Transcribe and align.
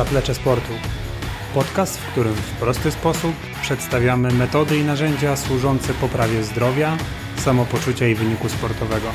Zaplecze 0.00 0.34
Sportu. 0.34 0.72
Podcast, 1.54 1.98
w 1.98 2.12
którym 2.12 2.34
w 2.34 2.50
prosty 2.50 2.90
sposób 2.90 3.34
przedstawiamy 3.62 4.32
metody 4.32 4.76
i 4.76 4.84
narzędzia 4.84 5.36
służące 5.36 5.94
poprawie 5.94 6.44
zdrowia, 6.44 6.96
samopoczucia 7.36 8.08
i 8.08 8.14
wyniku 8.14 8.48
sportowego. 8.48 9.06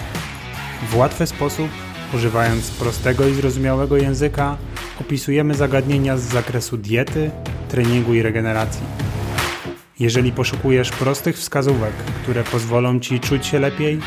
W 0.89 0.95
łatwy 0.95 1.27
sposób, 1.27 1.69
używając 2.13 2.71
prostego 2.71 3.27
i 3.27 3.33
zrozumiałego 3.33 3.97
języka, 3.97 4.57
opisujemy 5.01 5.53
zagadnienia 5.53 6.17
z 6.17 6.21
zakresu 6.21 6.77
diety, 6.77 7.31
treningu 7.69 8.13
i 8.13 8.21
regeneracji. 8.21 8.83
Jeżeli 9.99 10.31
poszukujesz 10.31 10.91
prostych 10.91 11.37
wskazówek, 11.37 11.93
które 12.23 12.43
pozwolą 12.43 12.99
Ci 12.99 13.19
czuć 13.19 13.45
się 13.45 13.59
lepiej, 13.59 13.99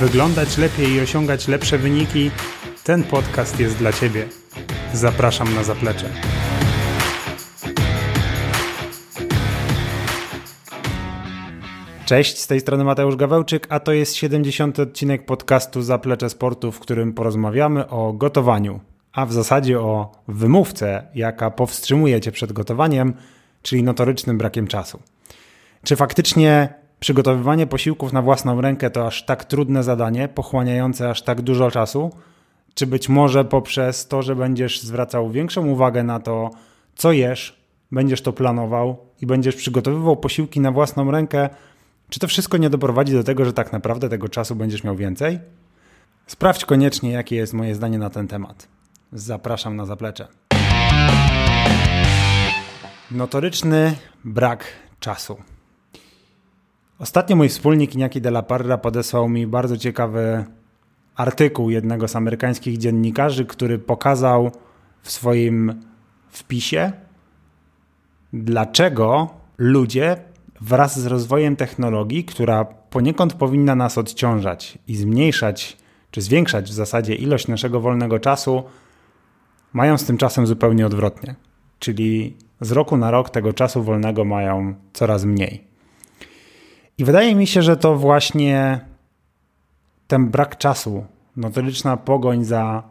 wyglądać 0.00 0.58
lepiej 0.58 0.92
i 0.92 1.00
osiągać 1.00 1.48
lepsze 1.48 1.78
wyniki, 1.78 2.30
ten 2.84 3.04
podcast 3.04 3.60
jest 3.60 3.76
dla 3.76 3.92
Ciebie. 3.92 4.45
Zapraszam 4.96 5.54
na 5.54 5.64
zaplecze. 5.64 6.10
Cześć, 12.04 12.38
z 12.38 12.46
tej 12.46 12.60
strony 12.60 12.84
Mateusz 12.84 13.16
Gawełczyk, 13.16 13.66
a 13.70 13.80
to 13.80 13.92
jest 13.92 14.14
70. 14.14 14.78
odcinek 14.78 15.26
podcastu 15.26 15.82
Zaplecze 15.82 16.30
Sportu, 16.30 16.72
w 16.72 16.80
którym 16.80 17.12
porozmawiamy 17.12 17.88
o 17.88 18.12
gotowaniu, 18.12 18.80
a 19.12 19.26
w 19.26 19.32
zasadzie 19.32 19.80
o 19.80 20.12
wymówce, 20.28 21.06
jaka 21.14 21.50
powstrzymuje 21.50 22.20
Cię 22.20 22.32
przed 22.32 22.52
gotowaniem, 22.52 23.14
czyli 23.62 23.82
notorycznym 23.82 24.38
brakiem 24.38 24.66
czasu. 24.66 25.00
Czy 25.84 25.96
faktycznie 25.96 26.74
przygotowywanie 27.00 27.66
posiłków 27.66 28.12
na 28.12 28.22
własną 28.22 28.60
rękę 28.60 28.90
to 28.90 29.06
aż 29.06 29.24
tak 29.24 29.44
trudne 29.44 29.82
zadanie, 29.82 30.28
pochłaniające 30.28 31.10
aż 31.10 31.22
tak 31.22 31.42
dużo 31.42 31.70
czasu? 31.70 32.10
Czy 32.78 32.86
być 32.86 33.08
może 33.08 33.44
poprzez 33.44 34.08
to, 34.08 34.22
że 34.22 34.36
będziesz 34.36 34.80
zwracał 34.80 35.30
większą 35.30 35.66
uwagę 35.66 36.02
na 36.02 36.20
to, 36.20 36.50
co 36.96 37.12
jesz, 37.12 37.60
będziesz 37.92 38.22
to 38.22 38.32
planował 38.32 38.96
i 39.20 39.26
będziesz 39.26 39.56
przygotowywał 39.56 40.16
posiłki 40.16 40.60
na 40.60 40.72
własną 40.72 41.10
rękę, 41.10 41.48
czy 42.10 42.20
to 42.20 42.28
wszystko 42.28 42.56
nie 42.56 42.70
doprowadzi 42.70 43.12
do 43.12 43.24
tego, 43.24 43.44
że 43.44 43.52
tak 43.52 43.72
naprawdę 43.72 44.08
tego 44.08 44.28
czasu 44.28 44.54
będziesz 44.54 44.84
miał 44.84 44.96
więcej? 44.96 45.38
Sprawdź 46.26 46.64
koniecznie, 46.64 47.10
jakie 47.10 47.36
jest 47.36 47.54
moje 47.54 47.74
zdanie 47.74 47.98
na 47.98 48.10
ten 48.10 48.28
temat. 48.28 48.68
Zapraszam 49.12 49.76
na 49.76 49.86
zaplecze. 49.86 50.28
Notoryczny 53.10 53.96
brak 54.24 54.64
czasu. 55.00 55.36
Ostatnio 56.98 57.36
mój 57.36 57.48
wspólnik 57.48 57.94
Iñaki 57.94 58.20
de 58.20 58.28
la 58.28 58.42
Parra 58.42 58.78
podesłał 58.78 59.28
mi 59.28 59.46
bardzo 59.46 59.76
ciekawy 59.76 60.44
artykuł 61.16 61.70
jednego 61.70 62.08
z 62.08 62.16
amerykańskich 62.16 62.78
dziennikarzy, 62.78 63.44
który 63.44 63.78
pokazał 63.78 64.50
w 65.02 65.10
swoim 65.10 65.82
wpisie, 66.28 66.92
dlaczego 68.32 69.28
ludzie 69.58 70.16
wraz 70.60 71.00
z 71.00 71.06
rozwojem 71.06 71.56
technologii, 71.56 72.24
która 72.24 72.64
poniekąd 72.64 73.34
powinna 73.34 73.74
nas 73.74 73.98
odciążać 73.98 74.78
i 74.88 74.96
zmniejszać 74.96 75.76
czy 76.10 76.20
zwiększać 76.20 76.70
w 76.70 76.74
zasadzie 76.74 77.14
ilość 77.14 77.48
naszego 77.48 77.80
wolnego 77.80 78.18
czasu, 78.18 78.62
mają 79.72 79.98
z 79.98 80.04
tym 80.04 80.16
czasem 80.16 80.46
zupełnie 80.46 80.86
odwrotnie. 80.86 81.34
Czyli 81.78 82.36
z 82.60 82.72
roku 82.72 82.96
na 82.96 83.10
rok 83.10 83.30
tego 83.30 83.52
czasu 83.52 83.82
wolnego 83.82 84.24
mają 84.24 84.74
coraz 84.92 85.24
mniej. 85.24 85.64
I 86.98 87.04
wydaje 87.04 87.34
mi 87.34 87.46
się, 87.46 87.62
że 87.62 87.76
to 87.76 87.96
właśnie 87.96 88.80
ten 90.06 90.28
brak 90.28 90.58
czasu, 90.58 91.04
notoryczna 91.36 91.96
pogoń 91.96 92.44
za 92.44 92.82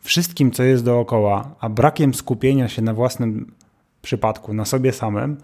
wszystkim, 0.00 0.50
co 0.50 0.62
jest 0.62 0.84
dookoła, 0.84 1.54
a 1.60 1.68
brakiem 1.68 2.14
skupienia 2.14 2.68
się 2.68 2.82
na 2.82 2.94
własnym 2.94 3.52
przypadku, 4.02 4.54
na 4.54 4.64
sobie 4.64 4.92
samym, 4.92 5.36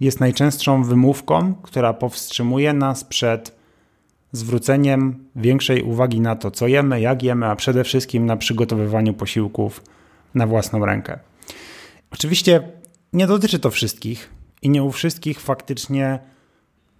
jest 0.00 0.20
najczęstszą 0.20 0.84
wymówką, 0.84 1.54
która 1.54 1.92
powstrzymuje 1.92 2.72
nas 2.72 3.04
przed 3.04 3.62
zwróceniem 4.32 5.24
większej 5.36 5.82
uwagi 5.82 6.20
na 6.20 6.36
to, 6.36 6.50
co 6.50 6.66
jemy, 6.66 7.00
jak 7.00 7.22
jemy, 7.22 7.46
a 7.46 7.56
przede 7.56 7.84
wszystkim 7.84 8.26
na 8.26 8.36
przygotowywaniu 8.36 9.14
posiłków 9.14 9.82
na 10.34 10.46
własną 10.46 10.86
rękę. 10.86 11.18
Oczywiście 12.10 12.68
nie 13.12 13.26
dotyczy 13.26 13.58
to 13.58 13.70
wszystkich 13.70 14.30
i 14.62 14.70
nie 14.70 14.82
u 14.82 14.92
wszystkich 14.92 15.40
faktycznie 15.40 16.18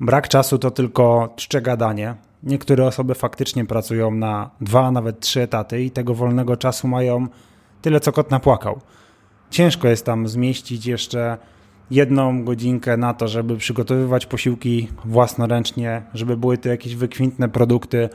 brak 0.01 0.29
czasu 0.29 0.59
to 0.59 0.71
tylko 0.71 1.33
czcze 1.37 1.62
gadanie. 1.62 2.15
Niektóre 2.43 2.87
osoby 2.87 3.15
faktycznie 3.15 3.65
pracują 3.65 4.11
na 4.11 4.51
dwa, 4.61 4.91
nawet 4.91 5.21
trzy 5.21 5.43
etaty 5.43 5.83
i 5.83 5.91
tego 5.91 6.15
wolnego 6.15 6.57
czasu 6.57 6.89
mają 6.89 7.27
tyle, 7.83 8.01
co 8.01 8.13
kot 8.13 8.31
napłakał. 8.31 8.81
Ciężko 9.51 9.89
jest 9.89 10.07
tam 10.07 10.29
zmieścić 10.29 10.87
jeszcze 10.87 11.39
jedną 11.91 12.45
godzinkę 12.45 12.97
na 12.97 13.15
to, 13.15 13.29
żeby 13.29 13.57
przygotowywać 13.57 14.27
posiłki 14.27 14.89
własnoręcznie, 15.05 16.03
żeby 16.15 16.37
były 16.37 16.59
to 16.59 16.69
jakieś 16.69 16.97
wykwintne 16.97 17.49
produkty. 17.49 18.09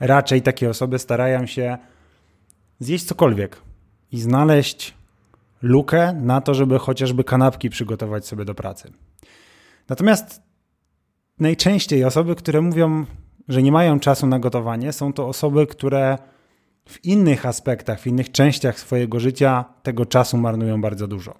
Raczej 0.00 0.42
takie 0.42 0.70
osoby 0.70 0.98
starają 0.98 1.46
się 1.46 1.78
zjeść 2.78 3.04
cokolwiek 3.04 3.62
i 4.12 4.20
znaleźć 4.20 4.94
lukę 5.62 6.12
na 6.12 6.40
to, 6.40 6.54
żeby 6.54 6.78
chociażby 6.78 7.24
kanapki 7.24 7.70
przygotować 7.70 8.26
sobie 8.26 8.44
do 8.44 8.54
pracy. 8.54 8.92
Natomiast 9.88 10.42
najczęściej 11.38 12.04
osoby, 12.04 12.34
które 12.34 12.60
mówią, 12.60 13.04
że 13.48 13.62
nie 13.62 13.72
mają 13.72 14.00
czasu 14.00 14.26
na 14.26 14.38
gotowanie, 14.38 14.92
są 14.92 15.12
to 15.12 15.28
osoby, 15.28 15.66
które 15.66 16.18
w 16.88 17.04
innych 17.04 17.46
aspektach, 17.46 18.00
w 18.00 18.06
innych 18.06 18.32
częściach 18.32 18.80
swojego 18.80 19.20
życia 19.20 19.64
tego 19.82 20.06
czasu 20.06 20.36
marnują 20.36 20.80
bardzo 20.80 21.06
dużo. 21.06 21.34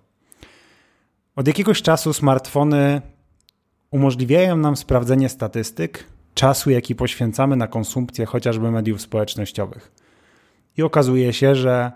Od 1.36 1.46
jakiegoś 1.46 1.82
czasu 1.82 2.12
smartfony 2.12 3.02
umożliwiają 3.90 4.56
nam 4.56 4.76
sprawdzenie 4.76 5.28
statystyk 5.28 6.04
czasu, 6.34 6.70
jaki 6.70 6.94
poświęcamy 6.94 7.56
na 7.56 7.66
konsumpcję 7.66 8.26
chociażby 8.26 8.70
mediów 8.70 9.00
społecznościowych. 9.00 9.92
I 10.76 10.82
okazuje 10.82 11.32
się, 11.32 11.54
że 11.54 11.92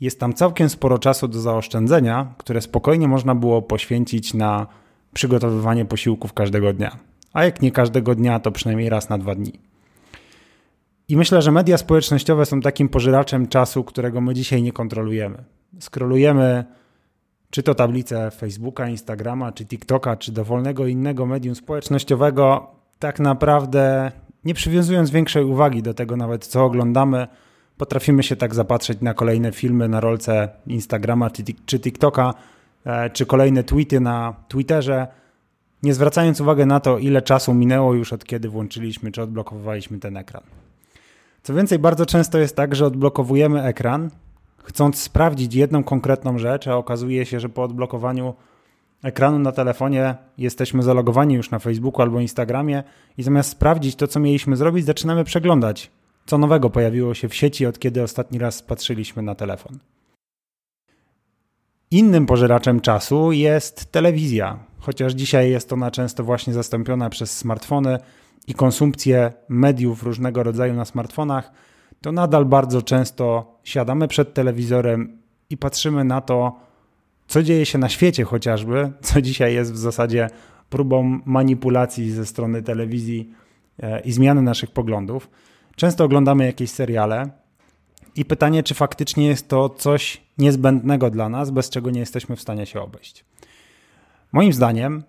jest 0.00 0.20
tam 0.20 0.34
całkiem 0.34 0.68
sporo 0.68 0.98
czasu 0.98 1.28
do 1.28 1.40
zaoszczędzenia, 1.40 2.34
które 2.38 2.60
spokojnie 2.60 3.08
można 3.08 3.34
było 3.34 3.62
poświęcić 3.62 4.34
na 4.34 4.66
przygotowywanie 5.14 5.84
posiłków 5.84 6.32
każdego 6.32 6.72
dnia. 6.72 6.96
A 7.36 7.44
jak 7.44 7.62
nie 7.62 7.72
każdego 7.72 8.14
dnia, 8.14 8.40
to 8.40 8.52
przynajmniej 8.52 8.88
raz 8.88 9.08
na 9.08 9.18
dwa 9.18 9.34
dni. 9.34 9.52
I 11.08 11.16
myślę, 11.16 11.42
że 11.42 11.52
media 11.52 11.78
społecznościowe 11.78 12.46
są 12.46 12.60
takim 12.60 12.88
pożeraczem 12.88 13.48
czasu, 13.48 13.84
którego 13.84 14.20
my 14.20 14.34
dzisiaj 14.34 14.62
nie 14.62 14.72
kontrolujemy. 14.72 15.44
Skrolujemy 15.80 16.64
czy 17.50 17.62
to 17.62 17.74
tablicę 17.74 18.30
Facebooka, 18.30 18.88
Instagrama, 18.88 19.52
czy 19.52 19.66
TikToka, 19.66 20.16
czy 20.16 20.32
dowolnego 20.32 20.86
innego 20.86 21.26
medium 21.26 21.54
społecznościowego, 21.54 22.70
tak 22.98 23.20
naprawdę 23.20 24.12
nie 24.44 24.54
przywiązując 24.54 25.10
większej 25.10 25.44
uwagi 25.44 25.82
do 25.82 25.94
tego 25.94 26.16
nawet, 26.16 26.46
co 26.46 26.64
oglądamy, 26.64 27.26
potrafimy 27.76 28.22
się 28.22 28.36
tak 28.36 28.54
zapatrzeć 28.54 29.00
na 29.00 29.14
kolejne 29.14 29.52
filmy 29.52 29.88
na 29.88 30.00
rolce 30.00 30.48
Instagrama 30.66 31.30
czy, 31.30 31.42
czy 31.66 31.80
TikToka, 31.80 32.34
e, 32.84 33.10
czy 33.10 33.26
kolejne 33.26 33.64
tweety 33.64 34.00
na 34.00 34.34
Twitterze, 34.48 35.06
nie 35.82 35.94
zwracając 35.94 36.40
uwagi 36.40 36.66
na 36.66 36.80
to, 36.80 36.98
ile 36.98 37.22
czasu 37.22 37.54
minęło 37.54 37.94
już 37.94 38.12
od 38.12 38.24
kiedy 38.24 38.48
włączyliśmy 38.48 39.12
czy 39.12 39.22
odblokowaliśmy 39.22 39.98
ten 39.98 40.16
ekran. 40.16 40.42
Co 41.42 41.54
więcej, 41.54 41.78
bardzo 41.78 42.06
często 42.06 42.38
jest 42.38 42.56
tak, 42.56 42.74
że 42.74 42.86
odblokowujemy 42.86 43.62
ekran, 43.62 44.10
chcąc 44.64 44.98
sprawdzić 44.98 45.54
jedną 45.54 45.84
konkretną 45.84 46.38
rzecz, 46.38 46.68
a 46.68 46.76
okazuje 46.76 47.26
się, 47.26 47.40
że 47.40 47.48
po 47.48 47.62
odblokowaniu 47.62 48.34
ekranu 49.02 49.38
na 49.38 49.52
telefonie 49.52 50.14
jesteśmy 50.38 50.82
zalogowani 50.82 51.34
już 51.34 51.50
na 51.50 51.58
Facebooku 51.58 52.02
albo 52.02 52.20
Instagramie 52.20 52.82
i 53.18 53.22
zamiast 53.22 53.50
sprawdzić 53.50 53.96
to, 53.96 54.06
co 54.06 54.20
mieliśmy 54.20 54.56
zrobić, 54.56 54.86
zaczynamy 54.86 55.24
przeglądać, 55.24 55.90
co 56.26 56.38
nowego 56.38 56.70
pojawiło 56.70 57.14
się 57.14 57.28
w 57.28 57.34
sieci, 57.34 57.66
od 57.66 57.78
kiedy 57.78 58.02
ostatni 58.02 58.38
raz 58.38 58.62
patrzyliśmy 58.62 59.22
na 59.22 59.34
telefon. 59.34 59.78
Innym 61.90 62.26
pożeraczem 62.26 62.80
czasu 62.80 63.32
jest 63.32 63.92
telewizja, 63.92 64.58
chociaż 64.86 65.12
dzisiaj 65.12 65.50
jest 65.50 65.72
ona 65.72 65.90
często 65.90 66.24
właśnie 66.24 66.52
zastąpiona 66.52 67.10
przez 67.10 67.36
smartfony 67.36 67.98
i 68.46 68.54
konsumpcję 68.54 69.32
mediów 69.48 70.02
różnego 70.02 70.42
rodzaju 70.42 70.74
na 70.74 70.84
smartfonach 70.84 71.52
to 72.00 72.12
nadal 72.12 72.44
bardzo 72.44 72.82
często 72.82 73.54
siadamy 73.64 74.08
przed 74.08 74.34
telewizorem 74.34 75.18
i 75.50 75.56
patrzymy 75.56 76.04
na 76.04 76.20
to, 76.20 76.56
co 77.28 77.42
dzieje 77.42 77.66
się 77.66 77.78
na 77.78 77.88
świecie 77.88 78.24
chociażby, 78.24 78.92
co 79.02 79.22
dzisiaj 79.22 79.54
jest 79.54 79.72
w 79.72 79.76
zasadzie 79.76 80.30
próbą 80.70 81.20
manipulacji 81.24 82.10
ze 82.10 82.26
strony 82.26 82.62
telewizji 82.62 83.30
e, 83.82 84.00
i 84.00 84.12
zmiany 84.12 84.42
naszych 84.42 84.70
poglądów. 84.70 85.30
Często 85.76 86.04
oglądamy 86.04 86.46
jakieś 86.46 86.70
seriale 86.70 87.30
i 88.16 88.24
pytanie, 88.24 88.62
czy 88.62 88.74
faktycznie 88.74 89.26
jest 89.26 89.48
to 89.48 89.68
coś 89.68 90.22
niezbędnego 90.38 91.10
dla 91.10 91.28
nas, 91.28 91.50
bez 91.50 91.70
czego 91.70 91.90
nie 91.90 92.00
jesteśmy 92.00 92.36
w 92.36 92.40
stanie 92.40 92.66
się 92.66 92.80
obejść. 92.80 93.24
Moim 94.32 94.52
zdaniem, 94.52 95.02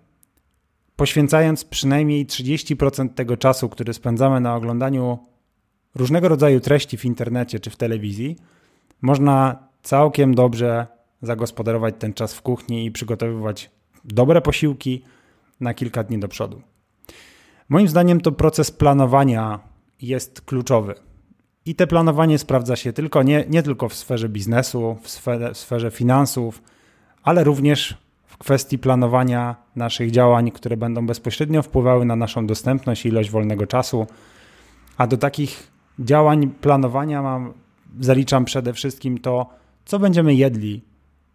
poświęcając 0.96 1.64
przynajmniej 1.64 2.26
30% 2.26 3.08
tego 3.08 3.36
czasu, 3.36 3.68
który 3.68 3.94
spędzamy 3.94 4.40
na 4.40 4.56
oglądaniu 4.56 5.18
różnego 5.94 6.28
rodzaju 6.28 6.60
treści 6.60 6.96
w 6.96 7.04
internecie 7.04 7.60
czy 7.60 7.70
w 7.70 7.76
telewizji, 7.76 8.36
można 9.02 9.68
całkiem 9.82 10.34
dobrze 10.34 10.86
zagospodarować 11.22 11.94
ten 11.98 12.14
czas 12.14 12.34
w 12.34 12.42
kuchni 12.42 12.86
i 12.86 12.92
przygotowywać 12.92 13.70
dobre 14.04 14.40
posiłki 14.40 15.04
na 15.60 15.74
kilka 15.74 16.04
dni 16.04 16.18
do 16.18 16.28
przodu. 16.28 16.62
Moim 17.68 17.88
zdaniem 17.88 18.20
to 18.20 18.32
proces 18.32 18.70
planowania 18.70 19.60
jest 20.02 20.40
kluczowy. 20.40 20.94
I 21.66 21.74
te 21.74 21.86
planowanie 21.86 22.38
sprawdza 22.38 22.76
się 22.76 22.92
tylko 22.92 23.22
nie, 23.22 23.44
nie 23.48 23.62
tylko 23.62 23.88
w 23.88 23.94
sferze 23.94 24.28
biznesu, 24.28 24.98
w 25.02 25.08
sferze, 25.10 25.54
w 25.54 25.58
sferze 25.58 25.90
finansów, 25.90 26.62
ale 27.22 27.44
również 27.44 27.96
kwestii 28.38 28.78
planowania 28.78 29.56
naszych 29.76 30.10
działań, 30.10 30.50
które 30.50 30.76
będą 30.76 31.06
bezpośrednio 31.06 31.62
wpływały 31.62 32.04
na 32.04 32.16
naszą 32.16 32.46
dostępność 32.46 33.04
i 33.04 33.08
ilość 33.08 33.30
wolnego 33.30 33.66
czasu. 33.66 34.06
A 34.96 35.06
do 35.06 35.16
takich 35.16 35.70
działań 35.98 36.50
planowania 36.60 37.22
mam, 37.22 37.52
zaliczam 38.00 38.44
przede 38.44 38.72
wszystkim 38.72 39.18
to, 39.18 39.46
co 39.84 39.98
będziemy 39.98 40.34
jedli 40.34 40.82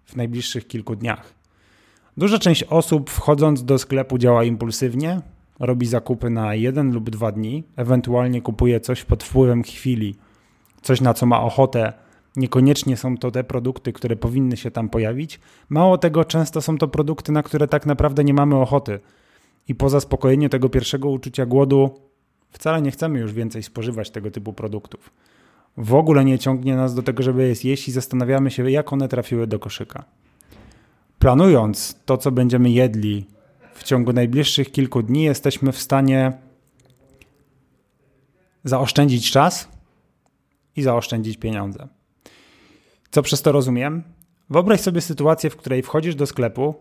w 0.05 0.15
najbliższych 0.15 0.67
kilku 0.67 0.95
dniach. 0.95 1.33
Duża 2.17 2.39
część 2.39 2.63
osób 2.63 3.09
wchodząc 3.09 3.65
do 3.65 3.79
sklepu 3.79 4.17
działa 4.17 4.44
impulsywnie, 4.44 5.21
robi 5.59 5.85
zakupy 5.85 6.29
na 6.29 6.55
jeden 6.55 6.94
lub 6.94 7.09
dwa 7.09 7.31
dni, 7.31 7.63
ewentualnie 7.75 8.41
kupuje 8.41 8.79
coś 8.79 9.03
pod 9.03 9.23
wpływem 9.23 9.63
chwili, 9.63 10.15
coś 10.81 11.01
na 11.01 11.13
co 11.13 11.25
ma 11.25 11.41
ochotę. 11.41 11.94
Niekoniecznie 12.35 12.97
są 12.97 13.18
to 13.18 13.31
te 13.31 13.44
produkty, 13.44 13.94
które 13.94 14.15
powinny 14.15 14.57
się 14.57 14.71
tam 14.71 14.89
pojawić. 14.89 15.39
Mało 15.69 15.97
tego, 15.97 16.25
często 16.25 16.62
są 16.62 16.77
to 16.77 16.88
produkty, 16.88 17.31
na 17.31 17.44
które 17.44 17.68
tak 17.68 17.85
naprawdę 17.85 18.24
nie 18.24 18.33
mamy 18.33 18.56
ochoty. 18.56 19.00
I 19.68 19.75
po 19.75 19.89
zaspokojeniu 19.89 20.50
tego 20.50 20.69
pierwszego 20.69 21.09
uczucia 21.09 21.45
głodu, 21.45 21.89
wcale 22.51 22.81
nie 22.81 22.91
chcemy 22.91 23.19
już 23.19 23.33
więcej 23.33 23.63
spożywać 23.63 24.09
tego 24.09 24.31
typu 24.31 24.53
produktów. 24.53 25.13
W 25.77 25.94
ogóle 25.94 26.25
nie 26.25 26.39
ciągnie 26.39 26.75
nas 26.75 26.95
do 26.95 27.03
tego, 27.03 27.24
żeby 27.24 27.47
je 27.47 27.56
zjeść 27.56 27.88
i 27.88 27.91
zastanawiamy 27.91 28.51
się, 28.51 28.71
jak 28.71 28.94
one 28.94 29.07
trafiły 29.07 29.47
do 29.47 29.59
koszyka. 29.59 30.03
Planując 31.19 31.95
to, 32.06 32.18
co 32.18 32.31
będziemy 32.31 32.69
jedli 32.69 33.25
w 33.74 33.83
ciągu 33.83 34.13
najbliższych 34.13 34.71
kilku 34.71 35.03
dni 35.03 35.24
jesteśmy 35.24 35.71
w 35.71 35.79
stanie 35.79 36.33
zaoszczędzić 38.63 39.31
czas 39.31 39.68
i 40.75 40.81
zaoszczędzić 40.81 41.38
pieniądze. 41.38 41.88
Co 43.13 43.21
przez 43.21 43.42
to 43.42 43.51
rozumiem? 43.51 44.04
Wyobraź 44.50 44.81
sobie 44.81 45.01
sytuację, 45.01 45.50
w 45.50 45.56
której 45.56 45.83
wchodzisz 45.83 46.15
do 46.15 46.25
sklepu 46.25 46.75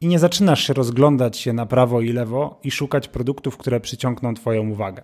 i 0.00 0.06
nie 0.06 0.18
zaczynasz 0.18 0.66
się 0.66 0.72
rozglądać 0.72 1.36
się 1.36 1.52
na 1.52 1.66
prawo 1.66 2.00
i 2.00 2.12
lewo 2.12 2.60
i 2.64 2.70
szukać 2.70 3.08
produktów, 3.08 3.56
które 3.56 3.80
przyciągną 3.80 4.34
Twoją 4.34 4.70
uwagę. 4.70 5.02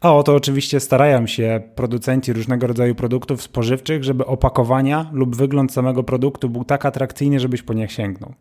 A 0.00 0.14
o 0.14 0.22
to 0.22 0.34
oczywiście 0.34 0.80
starają 0.80 1.26
się 1.26 1.62
producenci 1.74 2.32
różnego 2.32 2.66
rodzaju 2.66 2.94
produktów 2.94 3.42
spożywczych, 3.42 4.04
żeby 4.04 4.26
opakowania 4.26 5.10
lub 5.12 5.36
wygląd 5.36 5.72
samego 5.72 6.02
produktu 6.02 6.48
był 6.48 6.64
tak 6.64 6.86
atrakcyjny, 6.86 7.40
żebyś 7.40 7.62
po 7.62 7.72
nie 7.72 7.88
sięgnął. 7.88 8.34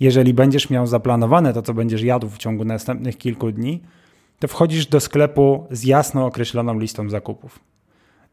Jeżeli 0.00 0.34
będziesz 0.34 0.70
miał 0.70 0.86
zaplanowane 0.86 1.52
to, 1.52 1.62
co 1.62 1.74
będziesz 1.74 2.02
jadł 2.02 2.28
w 2.28 2.38
ciągu 2.38 2.64
następnych 2.64 3.18
kilku 3.18 3.52
dni, 3.52 3.82
to 4.38 4.48
wchodzisz 4.48 4.86
do 4.86 5.00
sklepu 5.00 5.66
z 5.70 5.84
jasno 5.84 6.26
określoną 6.26 6.78
listą 6.78 7.10
zakupów. 7.10 7.75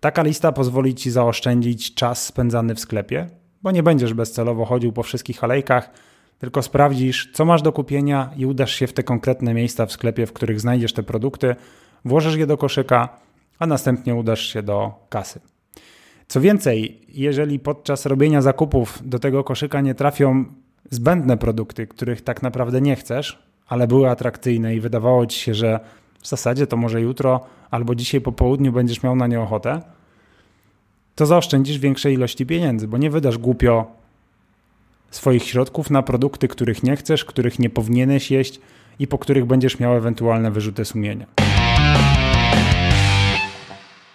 Taka 0.04 0.24
lista 0.24 0.52
pozwoli 0.52 0.96
ci 0.96 1.12
zaoszczędzić 1.12 1.94
czas 1.94 2.26
spędzany 2.26 2.76
w 2.76 2.80
sklepie, 2.80 3.28
bo 3.62 3.72
nie 3.72 3.84
będziesz 3.84 4.14
bezcelowo 4.14 4.66
chodził 4.66 4.92
po 4.92 5.04
wszystkich 5.04 5.44
alejkach, 5.44 5.90
tylko 6.40 6.62
sprawdzisz, 6.62 7.32
co 7.34 7.46
masz 7.46 7.62
do 7.62 7.72
kupienia 7.72 8.30
i 8.38 8.46
udasz 8.46 8.76
się 8.76 8.88
w 8.88 8.94
te 8.94 9.04
konkretne 9.04 9.54
miejsca 9.54 9.86
w 9.86 9.92
sklepie, 9.92 10.26
w 10.26 10.34
których 10.34 10.62
znajdziesz 10.62 10.94
te 10.94 11.04
produkty, 11.04 11.56
włożysz 12.06 12.36
je 12.36 12.48
do 12.48 12.58
koszyka, 12.58 13.10
a 13.60 13.66
następnie 13.68 14.16
udasz 14.16 14.42
się 14.42 14.64
do 14.64 14.94
kasy. 15.10 15.40
Co 16.28 16.42
więcej, 16.42 17.02
jeżeli 17.10 17.60
podczas 17.60 18.06
robienia 18.06 18.42
zakupów 18.42 19.02
do 19.06 19.20
tego 19.20 19.44
koszyka 19.44 19.82
nie 19.82 19.96
trafią 19.96 20.46
zbędne 20.90 21.38
produkty, 21.38 21.88
których 21.88 22.22
tak 22.22 22.42
naprawdę 22.42 22.82
nie 22.82 22.96
chcesz, 22.96 23.44
ale 23.68 23.88
były 23.88 24.10
atrakcyjne 24.10 24.76
i 24.76 24.80
wydawało 24.80 25.26
ci 25.26 25.40
się, 25.40 25.54
że 25.54 25.80
w 26.24 26.28
zasadzie 26.28 26.68
to 26.68 26.78
może 26.78 27.02
jutro 27.02 27.40
albo 27.72 27.96
dzisiaj 27.96 28.22
po 28.22 28.32
południu 28.32 28.72
będziesz 28.72 29.04
miał 29.04 29.16
na 29.16 29.28
nie 29.28 29.42
ochotę, 29.42 29.82
to 31.16 31.26
zaoszczędzisz 31.26 31.80
większej 31.80 32.14
ilości 32.14 32.46
pieniędzy, 32.46 32.88
bo 32.88 32.98
nie 32.98 33.10
wydasz 33.10 33.38
głupio 33.38 33.86
swoich 35.12 35.44
środków 35.44 35.90
na 35.90 36.04
produkty, 36.04 36.48
których 36.48 36.84
nie 36.84 36.96
chcesz, 36.96 37.26
których 37.26 37.60
nie 37.60 37.70
powinieneś 37.70 38.32
jeść 38.32 38.60
i 39.00 39.08
po 39.08 39.18
których 39.18 39.46
będziesz 39.46 39.80
miał 39.80 39.96
ewentualne 39.96 40.52
wyrzuty 40.52 40.86
sumienia. 40.86 41.26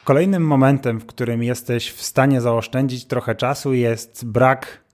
Kolejnym 0.04 0.46
momentem, 0.46 1.00
w 1.00 1.06
którym 1.06 1.42
jesteś 1.42 1.90
w 1.90 2.02
stanie 2.02 2.40
zaoszczędzić 2.40 3.04
trochę 3.04 3.34
czasu, 3.34 3.74
jest 3.74 4.26
brak 4.26 4.84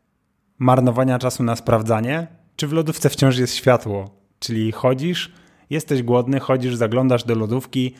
marnowania 0.59 1.19
czasu 1.19 1.43
na 1.43 1.57
sprawdzanie, 1.57 2.27
czy 2.57 2.67
w 2.67 2.73
lodówce 2.73 3.11
wciąż 3.11 3.39
jest 3.39 3.55
światło. 3.55 4.11
Czyli 4.39 4.73
chodzisz, 4.73 5.33
jesteś 5.71 6.03
głodny, 6.03 6.41
chodzisz, 6.41 6.75
zaglądasz 6.75 7.25
do 7.25 7.35
lodówki, 7.35 7.95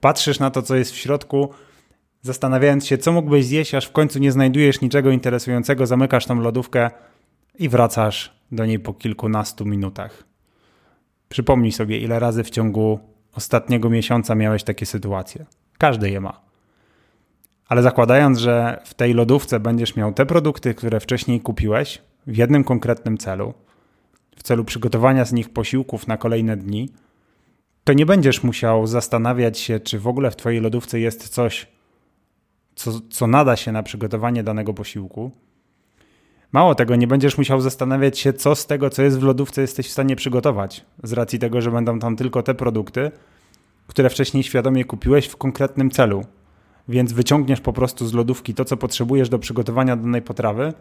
patrzysz 0.00 0.38
na 0.38 0.50
to, 0.50 0.62
co 0.62 0.76
jest 0.76 0.92
w 0.92 0.96
środku, 0.96 1.50
zastanawiając 2.22 2.86
się, 2.86 2.98
co 2.98 3.12
mógłbyś 3.12 3.44
zjeść, 3.44 3.74
aż 3.74 3.86
w 3.86 3.92
końcu 3.92 4.18
nie 4.18 4.32
znajdujesz 4.32 4.80
niczego 4.80 5.10
interesującego, 5.10 5.86
zamykasz 5.86 6.26
tą 6.26 6.40
lodówkę 6.40 6.90
i 7.58 7.68
wracasz 7.68 8.38
do 8.52 8.66
niej 8.66 8.78
po 8.78 8.94
kilkunastu 8.94 9.64
minutach. 9.64 10.24
Przypomnij 11.28 11.72
sobie, 11.72 11.98
ile 11.98 12.18
razy 12.18 12.44
w 12.44 12.50
ciągu 12.50 13.00
ostatniego 13.34 13.90
miesiąca 13.90 14.34
miałeś 14.34 14.62
takie 14.62 14.86
sytuacje. 14.86 15.46
Każdy 15.78 16.10
je 16.10 16.20
ma. 16.20 16.40
Ale 17.68 17.82
zakładając, 17.82 18.38
że 18.38 18.82
w 18.84 18.94
tej 18.94 19.14
lodówce 19.14 19.60
będziesz 19.60 19.96
miał 19.96 20.12
te 20.12 20.26
produkty, 20.26 20.74
które 20.74 21.00
wcześniej 21.00 21.40
kupiłeś 21.40 22.02
w 22.26 22.36
jednym 22.36 22.64
konkretnym 22.64 23.18
celu, 23.18 23.54
w 24.36 24.42
celu 24.42 24.64
przygotowania 24.64 25.24
z 25.24 25.32
nich 25.32 25.52
posiłków 25.52 26.06
na 26.06 26.16
kolejne 26.16 26.56
dni, 26.56 26.88
to 27.88 27.92
nie 27.92 28.06
będziesz 28.06 28.42
musiał 28.42 28.86
zastanawiać 28.86 29.58
się, 29.58 29.80
czy 29.80 29.98
w 29.98 30.06
ogóle 30.06 30.30
w 30.30 30.36
Twojej 30.36 30.60
lodówce 30.60 31.00
jest 31.00 31.28
coś, 31.28 31.66
co, 32.74 33.00
co 33.10 33.26
nada 33.26 33.56
się 33.56 33.72
na 33.72 33.82
przygotowanie 33.82 34.42
danego 34.42 34.74
posiłku. 34.74 35.30
Mało 36.52 36.74
tego, 36.74 36.96
nie 36.96 37.06
będziesz 37.06 37.38
musiał 37.38 37.60
zastanawiać 37.60 38.18
się, 38.18 38.32
co 38.32 38.54
z 38.54 38.66
tego, 38.66 38.90
co 38.90 39.02
jest 39.02 39.18
w 39.18 39.22
lodówce, 39.22 39.60
jesteś 39.60 39.88
w 39.88 39.90
stanie 39.90 40.16
przygotować, 40.16 40.84
z 41.02 41.12
racji 41.12 41.38
tego, 41.38 41.60
że 41.60 41.70
będą 41.70 41.98
tam 41.98 42.16
tylko 42.16 42.42
te 42.42 42.54
produkty, 42.54 43.10
które 43.86 44.10
wcześniej 44.10 44.42
świadomie 44.42 44.84
kupiłeś 44.84 45.26
w 45.26 45.36
konkretnym 45.36 45.90
celu, 45.90 46.24
więc 46.88 47.12
wyciągniesz 47.12 47.60
po 47.60 47.72
prostu 47.72 48.06
z 48.06 48.12
lodówki 48.12 48.54
to, 48.54 48.64
co 48.64 48.76
potrzebujesz 48.76 49.28
do 49.28 49.38
przygotowania 49.38 49.96
danej 49.96 50.22
potrawy 50.22 50.72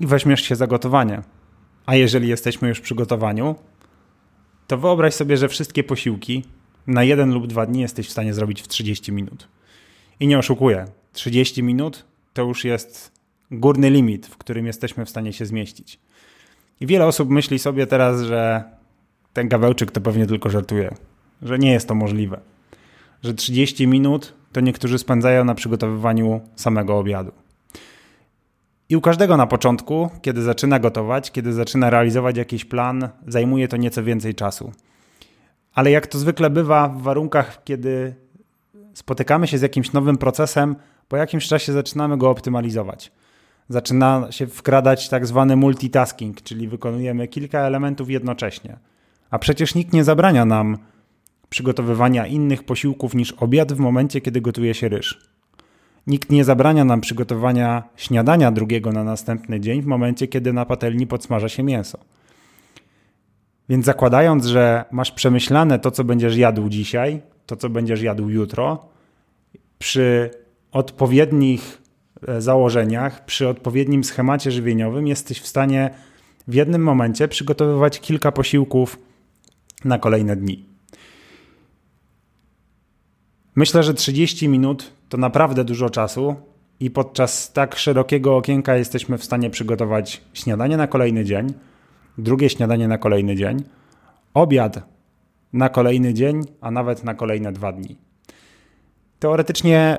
i 0.00 0.06
weźmiesz 0.06 0.42
się 0.42 0.56
za 0.56 0.66
gotowanie. 0.66 1.22
A 1.86 1.96
jeżeli 1.96 2.28
jesteśmy 2.28 2.68
już 2.68 2.80
przy 2.80 2.94
gotowaniu, 2.94 3.54
to 4.70 4.78
wyobraź 4.78 5.14
sobie, 5.14 5.36
że 5.36 5.48
wszystkie 5.48 5.84
posiłki 5.84 6.44
na 6.86 7.04
jeden 7.04 7.34
lub 7.34 7.46
dwa 7.46 7.66
dni 7.66 7.80
jesteś 7.80 8.08
w 8.08 8.10
stanie 8.10 8.34
zrobić 8.34 8.62
w 8.62 8.68
30 8.68 9.12
minut. 9.12 9.48
I 10.20 10.26
nie 10.26 10.38
oszukuję, 10.38 10.86
30 11.12 11.62
minut 11.62 12.04
to 12.32 12.42
już 12.42 12.64
jest 12.64 13.12
górny 13.50 13.90
limit, 13.90 14.26
w 14.26 14.36
którym 14.36 14.66
jesteśmy 14.66 15.04
w 15.04 15.10
stanie 15.10 15.32
się 15.32 15.46
zmieścić. 15.46 15.98
I 16.80 16.86
wiele 16.86 17.06
osób 17.06 17.30
myśli 17.30 17.58
sobie 17.58 17.86
teraz, 17.86 18.22
że 18.22 18.64
ten 19.32 19.48
gawełczyk 19.48 19.90
to 19.90 20.00
pewnie 20.00 20.26
tylko 20.26 20.50
żartuje, 20.50 20.94
że 21.42 21.58
nie 21.58 21.72
jest 21.72 21.88
to 21.88 21.94
możliwe, 21.94 22.40
że 23.22 23.34
30 23.34 23.86
minut 23.86 24.34
to 24.52 24.60
niektórzy 24.60 24.98
spędzają 24.98 25.44
na 25.44 25.54
przygotowywaniu 25.54 26.40
samego 26.56 26.98
obiadu. 26.98 27.32
I 28.90 28.96
u 28.96 29.00
każdego 29.00 29.36
na 29.36 29.46
początku, 29.46 30.10
kiedy 30.22 30.42
zaczyna 30.42 30.78
gotować, 30.78 31.30
kiedy 31.30 31.52
zaczyna 31.52 31.90
realizować 31.90 32.36
jakiś 32.36 32.64
plan, 32.64 33.08
zajmuje 33.26 33.68
to 33.68 33.76
nieco 33.76 34.02
więcej 34.02 34.34
czasu. 34.34 34.72
Ale 35.74 35.90
jak 35.90 36.06
to 36.06 36.18
zwykle 36.18 36.50
bywa 36.50 36.88
w 36.88 37.02
warunkach, 37.02 37.64
kiedy 37.64 38.14
spotykamy 38.94 39.46
się 39.46 39.58
z 39.58 39.62
jakimś 39.62 39.92
nowym 39.92 40.18
procesem, 40.18 40.76
po 41.08 41.16
jakimś 41.16 41.48
czasie 41.48 41.72
zaczynamy 41.72 42.16
go 42.16 42.30
optymalizować. 42.30 43.12
Zaczyna 43.68 44.26
się 44.30 44.46
wkradać 44.46 45.08
tak 45.08 45.26
zwany 45.26 45.56
multitasking, 45.56 46.42
czyli 46.42 46.68
wykonujemy 46.68 47.28
kilka 47.28 47.58
elementów 47.58 48.10
jednocześnie. 48.10 48.78
A 49.30 49.38
przecież 49.38 49.74
nikt 49.74 49.92
nie 49.92 50.04
zabrania 50.04 50.44
nam 50.44 50.78
przygotowywania 51.48 52.26
innych 52.26 52.64
posiłków 52.64 53.14
niż 53.14 53.32
obiad 53.32 53.72
w 53.72 53.78
momencie, 53.78 54.20
kiedy 54.20 54.40
gotuje 54.40 54.74
się 54.74 54.88
ryż. 54.88 55.29
Nikt 56.10 56.30
nie 56.30 56.44
zabrania 56.44 56.84
nam 56.84 57.00
przygotowania 57.00 57.82
śniadania 57.96 58.52
drugiego 58.52 58.92
na 58.92 59.04
następny 59.04 59.60
dzień 59.60 59.82
w 59.82 59.86
momencie, 59.86 60.28
kiedy 60.28 60.52
na 60.52 60.66
patelni 60.66 61.06
podsmaża 61.06 61.48
się 61.48 61.62
mięso. 61.62 61.98
Więc 63.68 63.84
zakładając, 63.84 64.46
że 64.46 64.84
masz 64.90 65.10
przemyślane 65.12 65.78
to, 65.78 65.90
co 65.90 66.04
będziesz 66.04 66.36
jadł 66.36 66.68
dzisiaj, 66.68 67.20
to, 67.46 67.56
co 67.56 67.68
będziesz 67.68 68.02
jadł 68.02 68.28
jutro, 68.28 68.88
przy 69.78 70.30
odpowiednich 70.72 71.82
e, 72.28 72.40
założeniach, 72.40 73.24
przy 73.24 73.48
odpowiednim 73.48 74.04
schemacie 74.04 74.50
żywieniowym, 74.50 75.06
jesteś 75.06 75.40
w 75.40 75.46
stanie 75.46 75.90
w 76.48 76.54
jednym 76.54 76.82
momencie 76.82 77.28
przygotowywać 77.28 78.00
kilka 78.00 78.32
posiłków 78.32 78.98
na 79.84 79.98
kolejne 79.98 80.36
dni. 80.36 80.69
Myślę, 83.54 83.82
że 83.82 83.94
30 83.94 84.48
minut 84.48 84.92
to 85.08 85.16
naprawdę 85.16 85.64
dużo 85.64 85.90
czasu 85.90 86.36
i 86.80 86.90
podczas 86.90 87.52
tak 87.52 87.76
szerokiego 87.76 88.36
okienka 88.36 88.76
jesteśmy 88.76 89.18
w 89.18 89.24
stanie 89.24 89.50
przygotować 89.50 90.22
śniadanie 90.32 90.76
na 90.76 90.86
kolejny 90.86 91.24
dzień, 91.24 91.54
drugie 92.18 92.50
śniadanie 92.50 92.88
na 92.88 92.98
kolejny 92.98 93.36
dzień, 93.36 93.64
obiad 94.34 94.82
na 95.52 95.68
kolejny 95.68 96.14
dzień, 96.14 96.42
a 96.60 96.70
nawet 96.70 97.04
na 97.04 97.14
kolejne 97.14 97.52
dwa 97.52 97.72
dni. 97.72 97.96
Teoretycznie 99.18 99.98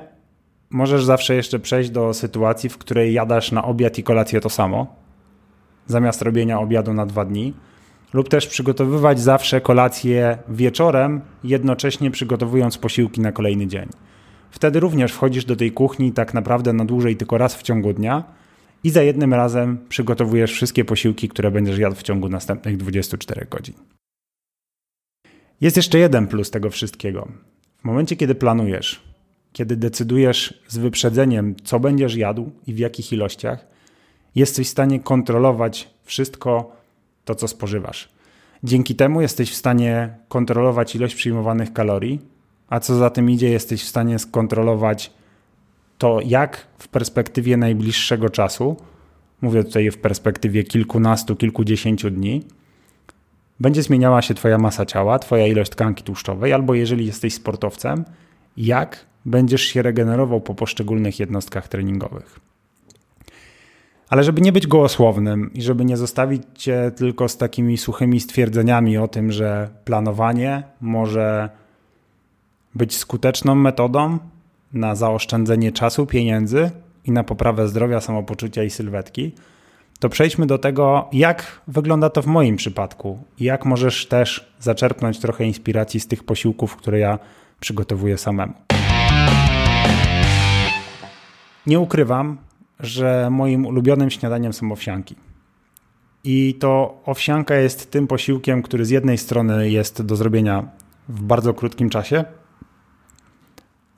możesz 0.70 1.04
zawsze 1.04 1.34
jeszcze 1.34 1.58
przejść 1.58 1.90
do 1.90 2.14
sytuacji, 2.14 2.68
w 2.68 2.78
której 2.78 3.12
jadasz 3.12 3.52
na 3.52 3.64
obiad 3.64 3.98
i 3.98 4.02
kolację 4.02 4.40
to 4.40 4.50
samo, 4.50 4.86
zamiast 5.86 6.22
robienia 6.22 6.60
obiadu 6.60 6.94
na 6.94 7.06
dwa 7.06 7.24
dni, 7.24 7.54
lub 8.12 8.28
też 8.28 8.46
przygotowywać 8.46 9.20
zawsze 9.20 9.60
kolację 9.60 10.38
wieczorem, 10.48 11.20
jednocześnie 11.44 12.10
przygotowując 12.10 12.78
posiłki 12.78 13.20
na 13.20 13.32
kolejny 13.32 13.66
dzień. 13.66 13.88
Wtedy 14.50 14.80
również 14.80 15.12
wchodzisz 15.12 15.44
do 15.44 15.56
tej 15.56 15.72
kuchni 15.72 16.12
tak 16.12 16.34
naprawdę 16.34 16.72
na 16.72 16.84
dłużej 16.84 17.16
tylko 17.16 17.38
raz 17.38 17.56
w 17.56 17.62
ciągu 17.62 17.92
dnia 17.92 18.24
i 18.84 18.90
za 18.90 19.02
jednym 19.02 19.34
razem 19.34 19.78
przygotowujesz 19.88 20.52
wszystkie 20.52 20.84
posiłki, 20.84 21.28
które 21.28 21.50
będziesz 21.50 21.78
jadł 21.78 21.96
w 21.96 22.02
ciągu 22.02 22.28
następnych 22.28 22.76
24 22.76 23.46
godzin. 23.50 23.74
Jest 25.60 25.76
jeszcze 25.76 25.98
jeden 25.98 26.26
plus 26.26 26.50
tego 26.50 26.70
wszystkiego. 26.70 27.28
W 27.78 27.84
momencie, 27.84 28.16
kiedy 28.16 28.34
planujesz, 28.34 29.02
kiedy 29.52 29.76
decydujesz 29.76 30.62
z 30.68 30.78
wyprzedzeniem, 30.78 31.56
co 31.64 31.80
będziesz 31.80 32.16
jadł 32.16 32.50
i 32.66 32.74
w 32.74 32.78
jakich 32.78 33.12
ilościach, 33.12 33.66
jesteś 34.34 34.66
w 34.66 34.70
stanie 34.70 35.00
kontrolować 35.00 35.90
wszystko 36.04 36.76
to, 37.24 37.34
co 37.34 37.48
spożywasz. 37.48 38.08
Dzięki 38.64 38.94
temu 38.94 39.20
jesteś 39.20 39.50
w 39.50 39.56
stanie 39.56 40.14
kontrolować 40.28 40.96
ilość 40.96 41.14
przyjmowanych 41.14 41.72
kalorii, 41.72 42.20
a 42.68 42.80
co 42.80 42.94
za 42.94 43.10
tym 43.10 43.30
idzie, 43.30 43.50
jesteś 43.50 43.82
w 43.84 43.88
stanie 43.88 44.18
skontrolować 44.18 45.12
to, 45.98 46.20
jak 46.24 46.66
w 46.78 46.88
perspektywie 46.88 47.56
najbliższego 47.56 48.30
czasu, 48.30 48.76
mówię 49.40 49.64
tutaj 49.64 49.90
w 49.90 49.98
perspektywie 49.98 50.64
kilkunastu, 50.64 51.36
kilkudziesięciu 51.36 52.10
dni, 52.10 52.44
będzie 53.60 53.82
zmieniała 53.82 54.22
się 54.22 54.34
Twoja 54.34 54.58
masa 54.58 54.86
ciała, 54.86 55.18
Twoja 55.18 55.46
ilość 55.46 55.70
tkanki 55.70 56.04
tłuszczowej, 56.04 56.52
albo 56.52 56.74
jeżeli 56.74 57.06
jesteś 57.06 57.34
sportowcem, 57.34 58.04
jak 58.56 59.06
będziesz 59.24 59.62
się 59.62 59.82
regenerował 59.82 60.40
po 60.40 60.54
poszczególnych 60.54 61.20
jednostkach 61.20 61.68
treningowych. 61.68 62.40
Ale 64.12 64.24
żeby 64.24 64.40
nie 64.40 64.52
być 64.52 64.66
gołosłownym 64.66 65.50
i 65.54 65.62
żeby 65.62 65.84
nie 65.84 65.96
zostawić 65.96 66.42
Cię 66.54 66.90
tylko 66.96 67.28
z 67.28 67.36
takimi 67.36 67.78
suchymi 67.78 68.20
stwierdzeniami 68.20 68.98
o 68.98 69.08
tym, 69.08 69.32
że 69.32 69.68
planowanie 69.84 70.62
może 70.80 71.50
być 72.74 72.96
skuteczną 72.96 73.54
metodą 73.54 74.18
na 74.72 74.94
zaoszczędzenie 74.94 75.72
czasu, 75.72 76.06
pieniędzy 76.06 76.70
i 77.04 77.10
na 77.12 77.24
poprawę 77.24 77.68
zdrowia, 77.68 78.00
samopoczucia 78.00 78.62
i 78.62 78.70
sylwetki, 78.70 79.32
to 80.00 80.08
przejdźmy 80.08 80.46
do 80.46 80.58
tego, 80.58 81.08
jak 81.12 81.60
wygląda 81.68 82.10
to 82.10 82.22
w 82.22 82.26
moim 82.26 82.56
przypadku 82.56 83.18
i 83.38 83.44
jak 83.44 83.64
możesz 83.64 84.06
też 84.06 84.52
zaczerpnąć 84.58 85.18
trochę 85.18 85.44
inspiracji 85.44 86.00
z 86.00 86.06
tych 86.06 86.24
posiłków, 86.24 86.76
które 86.76 86.98
ja 86.98 87.18
przygotowuję 87.60 88.18
samemu. 88.18 88.52
Nie 91.66 91.80
ukrywam, 91.80 92.38
że 92.82 93.28
moim 93.30 93.66
ulubionym 93.66 94.10
śniadaniem 94.10 94.52
są 94.52 94.72
owsianki. 94.72 95.14
I 96.24 96.54
to 96.60 97.00
owsianka 97.04 97.54
jest 97.54 97.90
tym 97.90 98.06
posiłkiem, 98.06 98.62
który 98.62 98.84
z 98.84 98.90
jednej 98.90 99.18
strony 99.18 99.70
jest 99.70 100.02
do 100.02 100.16
zrobienia 100.16 100.68
w 101.08 101.22
bardzo 101.22 101.54
krótkim 101.54 101.90
czasie, 101.90 102.24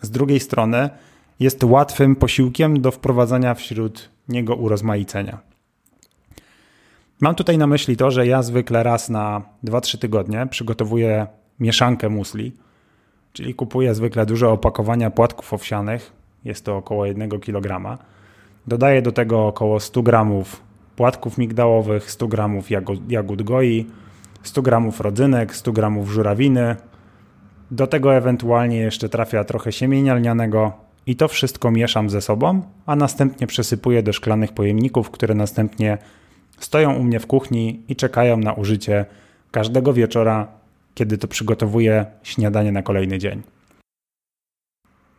z 0.03 0.11
drugiej 0.11 0.41
strony 0.41 0.91
jest 1.41 1.64
łatwym 1.64 2.17
posiłkiem 2.17 2.81
do 2.81 2.91
wprowadzania 2.91 3.55
wśród 3.55 4.11
niego 4.29 4.55
urozmaicenia. 4.55 5.38
Mam 7.21 7.35
tutaj 7.35 7.59
na 7.59 7.67
myśli 7.67 7.97
to, 7.97 8.11
że 8.11 8.26
ja 8.26 8.43
zwykle 8.43 8.83
raz 8.83 9.09
na 9.09 9.43
2-3 9.64 9.99
tygodnie 9.99 10.47
przygotowuję 10.50 11.26
mieszankę 11.61 12.09
musli, 12.09 12.53
czyli 13.33 13.55
kupuję 13.55 13.95
zwykle 13.95 14.26
duże 14.26 14.49
opakowania 14.49 15.11
płatków 15.11 15.53
owsianych, 15.53 16.12
jest 16.45 16.64
to 16.64 16.76
około 16.76 17.07
1 17.07 17.41
kg. 17.41 17.99
Dodaję 18.66 19.02
do 19.02 19.12
tego 19.12 19.47
około 19.47 19.80
100 19.80 20.02
g 20.02 20.25
płatków 20.97 21.38
migdałowych, 21.38 22.11
100 22.11 22.28
g 22.28 22.62
jagód, 22.71 23.11
jagód 23.11 23.42
goi, 23.42 23.87
100 24.42 24.62
g 24.62 24.90
rodzynek, 25.00 25.56
100 25.56 25.73
g 25.73 26.04
żurawiny, 26.06 26.76
do 27.71 27.87
tego 27.87 28.14
ewentualnie 28.14 28.76
jeszcze 28.76 29.09
trafia 29.09 29.44
trochę 29.44 29.73
siemienia 29.73 30.14
lnianego 30.14 30.73
i 31.06 31.16
to 31.16 31.28
wszystko 31.28 31.71
mieszam 31.71 32.11
ze 32.11 32.21
sobą, 32.21 32.62
a 32.87 32.97
następnie 32.97 33.47
przesypuję 33.47 34.02
do 34.02 34.12
szklanych 34.12 34.52
pojemników, 34.52 35.11
które 35.11 35.35
następnie 35.35 35.99
stoją 36.59 36.94
u 36.94 37.04
mnie 37.04 37.21
w 37.21 37.26
kuchni 37.26 37.83
i 37.88 37.97
czekają 37.97 38.37
na 38.37 38.52
użycie 38.52 39.04
każdego 39.50 39.92
wieczora, 39.92 40.49
kiedy 40.94 41.18
to 41.18 41.28
przygotowuję 41.28 42.06
śniadanie 42.23 42.73
na 42.73 42.83
kolejny 42.83 43.18
dzień. 43.18 43.42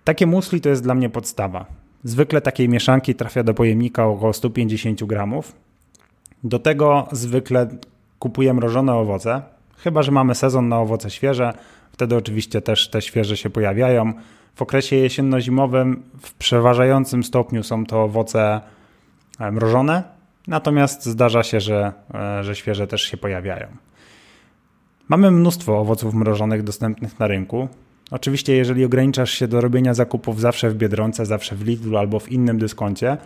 Takie 0.03 0.27
musli 0.27 0.61
to 0.61 0.69
jest 0.69 0.83
dla 0.83 0.95
mnie 0.95 1.09
podstawa. 1.09 1.84
Zwykle 2.05 2.41
takiej 2.41 2.69
mieszanki 2.69 3.15
trafia 3.15 3.43
do 3.43 3.53
pojemnika 3.53 4.05
około 4.05 4.33
150 4.33 5.03
gramów. 5.03 5.55
Do 6.43 6.59
tego 6.59 7.07
zwykle 7.11 7.67
kupuję 8.19 8.53
mrożone 8.53 8.93
owoce, 8.93 9.41
chyba 9.77 10.03
że 10.03 10.11
mamy 10.11 10.35
sezon 10.35 10.69
na 10.69 10.79
owoce 10.79 11.09
świeże, 11.09 11.53
Wtedy 11.95 12.15
oczywiście 12.15 12.61
też 12.61 12.89
te 12.89 13.01
świeże 13.01 13.37
się 13.37 13.49
pojawiają. 13.49 14.13
W 14.55 14.61
okresie 14.61 14.95
jesienno-zimowym 14.95 16.03
w 16.21 16.33
przeważającym 16.33 17.23
stopniu 17.23 17.63
są 17.63 17.85
to 17.85 18.03
owoce 18.03 18.61
e, 19.39 19.51
mrożone, 19.51 20.03
natomiast 20.47 21.05
zdarza 21.05 21.43
się, 21.43 21.59
że, 21.59 21.93
e, 22.13 22.43
że 22.43 22.55
świeże 22.55 22.87
też 22.87 23.01
się 23.01 23.17
pojawiają. 23.17 23.67
Mamy 25.09 25.31
mnóstwo 25.31 25.79
owoców 25.79 26.13
mrożonych 26.13 26.63
dostępnych 26.63 27.19
na 27.19 27.27
rynku. 27.27 27.67
Oczywiście, 28.11 28.55
jeżeli 28.55 28.85
ograniczasz 28.85 29.31
się 29.31 29.47
do 29.47 29.61
robienia 29.61 29.93
zakupów 29.93 30.41
zawsze 30.41 30.69
w 30.69 30.75
Biedronce, 30.75 31.25
zawsze 31.25 31.55
w 31.55 31.65
Lidlu 31.65 31.97
albo 31.97 32.19
w 32.19 32.31
innym 32.31 32.59
dyskoncie, 32.59 33.17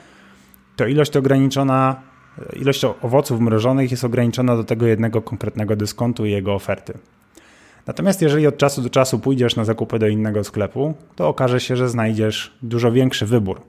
to 0.75 0.87
ilość 0.87 1.17
ograniczona, 1.17 2.01
ilość 2.61 2.85
owoców 2.85 3.39
mrożonych 3.39 3.91
jest 3.91 4.03
ograniczona 4.03 4.55
do 4.55 4.63
tego 4.63 4.87
jednego 4.87 5.21
konkretnego 5.21 5.75
dyskontu 5.75 6.25
i 6.25 6.31
jego 6.31 6.53
oferty. 6.53 6.93
Natomiast 7.87 8.21
jeżeli 8.21 8.47
od 8.47 8.57
czasu 8.57 8.81
do 8.81 8.89
czasu 8.89 9.19
pójdziesz 9.19 9.55
na 9.55 9.65
zakupy 9.65 9.99
do 9.99 10.07
innego 10.07 10.43
sklepu, 10.43 10.93
to 11.15 11.27
okaże 11.27 11.59
się, 11.59 11.75
że 11.75 11.89
znajdziesz 11.89 12.57
dużo 12.61 12.91
większy 12.91 13.25
wybór. 13.25 13.61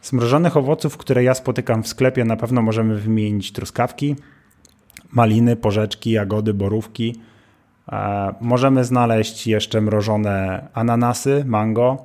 Z 0.00 0.12
mrożonych 0.12 0.56
owoców, 0.56 0.96
które 0.96 1.24
ja 1.24 1.34
spotykam 1.34 1.82
w 1.82 1.88
sklepie, 1.88 2.24
na 2.24 2.36
pewno 2.36 2.62
możemy 2.62 2.96
wymienić 2.96 3.52
truskawki, 3.52 4.16
maliny, 5.12 5.56
porzeczki, 5.56 6.10
jagody, 6.10 6.54
borówki. 6.54 7.20
E, 7.88 8.34
możemy 8.40 8.84
znaleźć 8.84 9.46
jeszcze 9.46 9.80
mrożone 9.80 10.66
ananasy, 10.74 11.44
mango. 11.46 12.04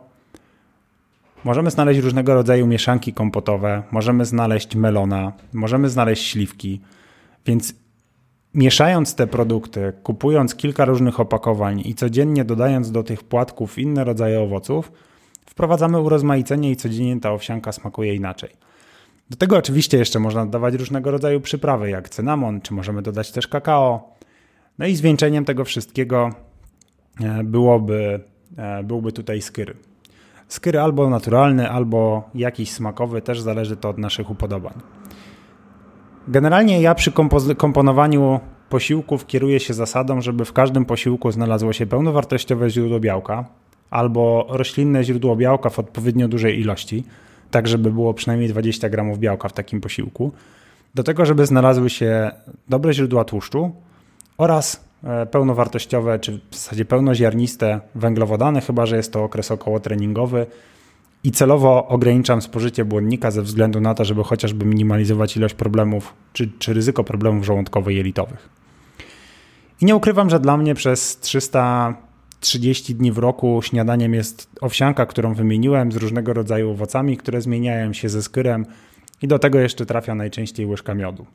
Możemy 1.43 1.71
znaleźć 1.71 1.99
różnego 1.99 2.33
rodzaju 2.33 2.67
mieszanki 2.67 3.13
kompotowe, 3.13 3.83
możemy 3.91 4.25
znaleźć 4.25 4.75
melona, 4.75 5.31
możemy 5.53 5.89
znaleźć 5.89 6.27
śliwki. 6.27 6.81
Więc 7.45 7.73
Mieszając 8.55 9.15
te 9.15 9.27
produkty, 9.27 9.93
kupując 10.03 10.55
kilka 10.55 10.85
różnych 10.85 11.19
opakowań 11.19 11.81
i 11.85 11.95
codziennie 11.95 12.45
dodając 12.45 12.91
do 12.91 13.03
tych 13.03 13.23
płatków 13.23 13.79
inne 13.79 14.03
rodzaje 14.03 14.41
owoców, 14.41 14.91
wprowadzamy 15.45 15.99
urozmaicenie 15.99 16.71
i 16.71 16.75
codziennie 16.75 17.21
ta 17.21 17.31
owsianka 17.31 17.71
smakuje 17.71 18.15
inaczej. 18.15 18.49
Do 19.29 19.37
tego 19.37 19.57
oczywiście 19.57 19.97
jeszcze 19.97 20.19
można 20.19 20.45
dodawać 20.45 20.73
różnego 20.73 21.11
rodzaju 21.11 21.41
przyprawy, 21.41 21.89
jak 21.89 22.09
cynamon, 22.09 22.61
czy 22.61 22.73
możemy 22.73 23.01
dodać 23.01 23.31
też 23.31 23.47
kakao. 23.47 24.14
No 24.79 24.85
i 24.85 24.95
zwieńczeniem 24.95 25.45
tego 25.45 25.65
wszystkiego 25.65 26.29
e, 27.21 27.43
byłoby, 27.43 28.19
e, 28.57 28.83
byłby 28.83 29.11
tutaj 29.11 29.41
skyr. 29.41 29.75
Skyr 30.47 30.77
albo 30.77 31.09
naturalny, 31.09 31.69
albo 31.69 32.29
jakiś 32.35 32.71
smakowy, 32.71 33.21
też 33.21 33.41
zależy 33.41 33.77
to 33.77 33.89
od 33.89 33.97
naszych 33.97 34.29
upodobań. 34.29 34.73
Generalnie 36.27 36.81
ja 36.81 36.95
przy 36.95 37.11
komponowaniu 37.57 38.39
posiłków 38.69 39.25
kieruję 39.25 39.59
się 39.59 39.73
zasadą, 39.73 40.21
żeby 40.21 40.45
w 40.45 40.53
każdym 40.53 40.85
posiłku 40.85 41.31
znalazło 41.31 41.73
się 41.73 41.85
pełnowartościowe 41.85 42.69
źródło 42.69 42.99
białka 42.99 43.45
albo 43.89 44.45
roślinne 44.49 45.03
źródło 45.03 45.35
białka 45.35 45.69
w 45.69 45.79
odpowiednio 45.79 46.27
dużej 46.27 46.59
ilości, 46.59 47.03
tak 47.51 47.67
żeby 47.67 47.91
było 47.91 48.13
przynajmniej 48.13 48.49
20 48.49 48.89
gramów 48.89 49.19
białka 49.19 49.49
w 49.49 49.53
takim 49.53 49.81
posiłku. 49.81 50.31
Do 50.95 51.03
tego, 51.03 51.25
żeby 51.25 51.45
znalazły 51.45 51.89
się 51.89 52.31
dobre 52.69 52.93
źródła 52.93 53.23
tłuszczu 53.23 53.71
oraz 54.37 54.85
e, 55.03 55.25
pełnowartościowe, 55.25 56.19
czy 56.19 56.39
w 56.51 56.55
zasadzie 56.55 56.85
pełnoziarniste 56.85 57.79
węglowodany, 57.95 58.61
chyba 58.61 58.85
że 58.85 58.97
jest 58.97 59.13
to 59.13 59.23
okres 59.23 59.51
około 59.51 59.79
treningowy, 59.79 60.45
i 61.25 61.31
celowo 61.31 61.87
ograniczam 61.87 62.41
spożycie 62.41 62.85
błonnika 62.85 63.31
ze 63.31 63.41
względu 63.41 63.81
na 63.81 63.93
to, 63.93 64.05
żeby 64.05 64.23
chociażby 64.23 64.65
minimalizować 64.65 65.37
ilość 65.37 65.55
problemów 65.55 66.13
czy, 66.33 66.51
czy 66.59 66.73
ryzyko 66.73 67.03
problemów 67.03 67.45
żołądkowo-jelitowych. 67.45 68.49
I 69.81 69.85
nie 69.85 69.95
ukrywam, 69.95 70.29
że 70.29 70.39
dla 70.39 70.57
mnie 70.57 70.75
przez 70.75 71.19
300, 71.19 71.95
30 72.39 72.95
dni 72.95 73.11
w 73.11 73.17
roku 73.17 73.61
śniadaniem 73.63 74.13
jest 74.13 74.49
owsianka, 74.61 75.05
którą 75.05 75.33
wymieniłem 75.33 75.91
z 75.91 75.95
różnego 75.95 76.33
rodzaju 76.33 76.71
owocami, 76.71 77.17
które 77.17 77.41
zmieniają 77.41 77.93
się 77.93 78.09
ze 78.09 78.21
skyrem 78.23 78.65
i 79.21 79.27
do 79.27 79.39
tego 79.39 79.59
jeszcze 79.59 79.85
trafia 79.85 80.15
najczęściej 80.15 80.65
łyżka 80.65 80.93
miodu. 80.93 81.25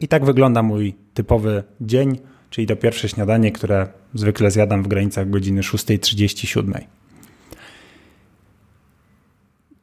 I 0.00 0.08
tak 0.08 0.24
wygląda 0.24 0.62
mój 0.62 0.94
typowy 1.14 1.62
dzień, 1.80 2.18
czyli 2.50 2.66
to 2.66 2.76
pierwsze 2.76 3.08
śniadanie, 3.08 3.52
które 3.52 3.88
zwykle 4.14 4.50
zjadam 4.50 4.82
w 4.82 4.88
granicach 4.88 5.30
godziny 5.30 5.60
6.37. 5.60 6.80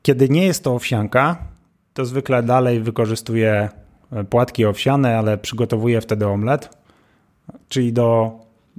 Kiedy 0.01 0.29
nie 0.29 0.45
jest 0.45 0.63
to 0.63 0.75
owsianka, 0.75 1.37
to 1.93 2.05
zwykle 2.05 2.43
dalej 2.43 2.79
wykorzystuję 2.79 3.69
płatki 4.29 4.65
owsiane, 4.65 5.17
ale 5.17 5.37
przygotowuję 5.37 6.01
wtedy 6.01 6.27
omlet, 6.27 6.77
czyli 7.69 7.93
do 7.93 8.31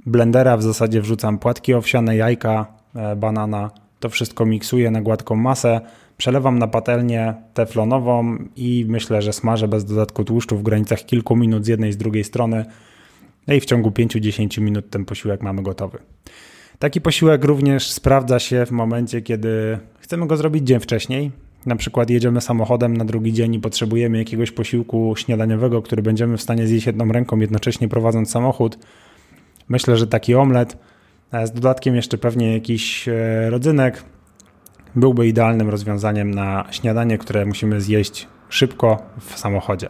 blendera 0.05 0.57
w 0.57 0.63
zasadzie 0.63 1.01
wrzucam 1.01 1.39
płatki 1.39 1.73
owsiane, 1.73 2.15
jajka, 2.15 2.65
e, 2.95 3.15
banana, 3.15 3.71
to 3.99 4.09
wszystko 4.09 4.45
miksuję 4.45 4.91
na 4.91 5.01
gładką 5.01 5.35
masę, 5.35 5.81
przelewam 6.17 6.59
na 6.59 6.67
patelnię 6.67 7.33
teflonową 7.53 8.37
i 8.55 8.85
myślę, 8.87 9.21
że 9.21 9.33
smażę 9.33 9.67
bez 9.67 9.85
dodatku 9.85 10.23
tłuszczu 10.23 10.57
w 10.57 10.63
granicach 10.63 11.05
kilku 11.05 11.35
minut 11.35 11.65
z 11.65 11.67
jednej 11.67 11.89
i 11.89 11.93
z 11.93 11.97
drugiej 11.97 12.23
strony. 12.23 12.65
No 13.47 13.53
i 13.53 13.59
w 13.59 13.65
ciągu 13.65 13.89
5-10 13.89 14.61
minut 14.61 14.89
ten 14.89 15.05
posiłek 15.05 15.41
mamy 15.41 15.63
gotowy. 15.63 15.97
Taki 16.79 17.01
posiłek 17.01 17.43
również 17.43 17.91
sprawdza 17.91 18.39
się 18.39 18.65
w 18.65 18.71
momencie, 18.71 19.21
kiedy 19.21 19.77
chcemy 19.99 20.27
go 20.27 20.37
zrobić 20.37 20.67
dzień 20.67 20.79
wcześniej. 20.79 21.31
Na 21.65 21.75
przykład 21.75 22.09
jedziemy 22.09 22.41
samochodem 22.41 22.97
na 22.97 23.05
drugi 23.05 23.33
dzień 23.33 23.53
i 23.53 23.59
potrzebujemy 23.59 24.17
jakiegoś 24.17 24.51
posiłku 24.51 25.13
śniadaniowego, 25.17 25.81
który 25.81 26.01
będziemy 26.01 26.37
w 26.37 26.41
stanie 26.41 26.67
zjeść 26.67 26.85
jedną 26.85 27.11
ręką, 27.11 27.39
jednocześnie 27.39 27.87
prowadząc 27.87 28.31
samochód. 28.31 28.77
Myślę, 29.69 29.97
że 29.97 30.07
taki 30.07 30.35
omlet 30.35 30.77
z 31.45 31.51
dodatkiem 31.51 31.95
jeszcze 31.95 32.17
pewnie 32.17 32.53
jakiś 32.53 33.07
e, 33.07 33.49
rodzynek 33.49 34.03
byłby 34.95 35.27
idealnym 35.27 35.69
rozwiązaniem 35.69 36.31
na 36.31 36.65
śniadanie, 36.71 37.17
które 37.17 37.45
musimy 37.45 37.81
zjeść 37.81 38.27
szybko 38.49 38.97
w 39.19 39.39
samochodzie. 39.39 39.89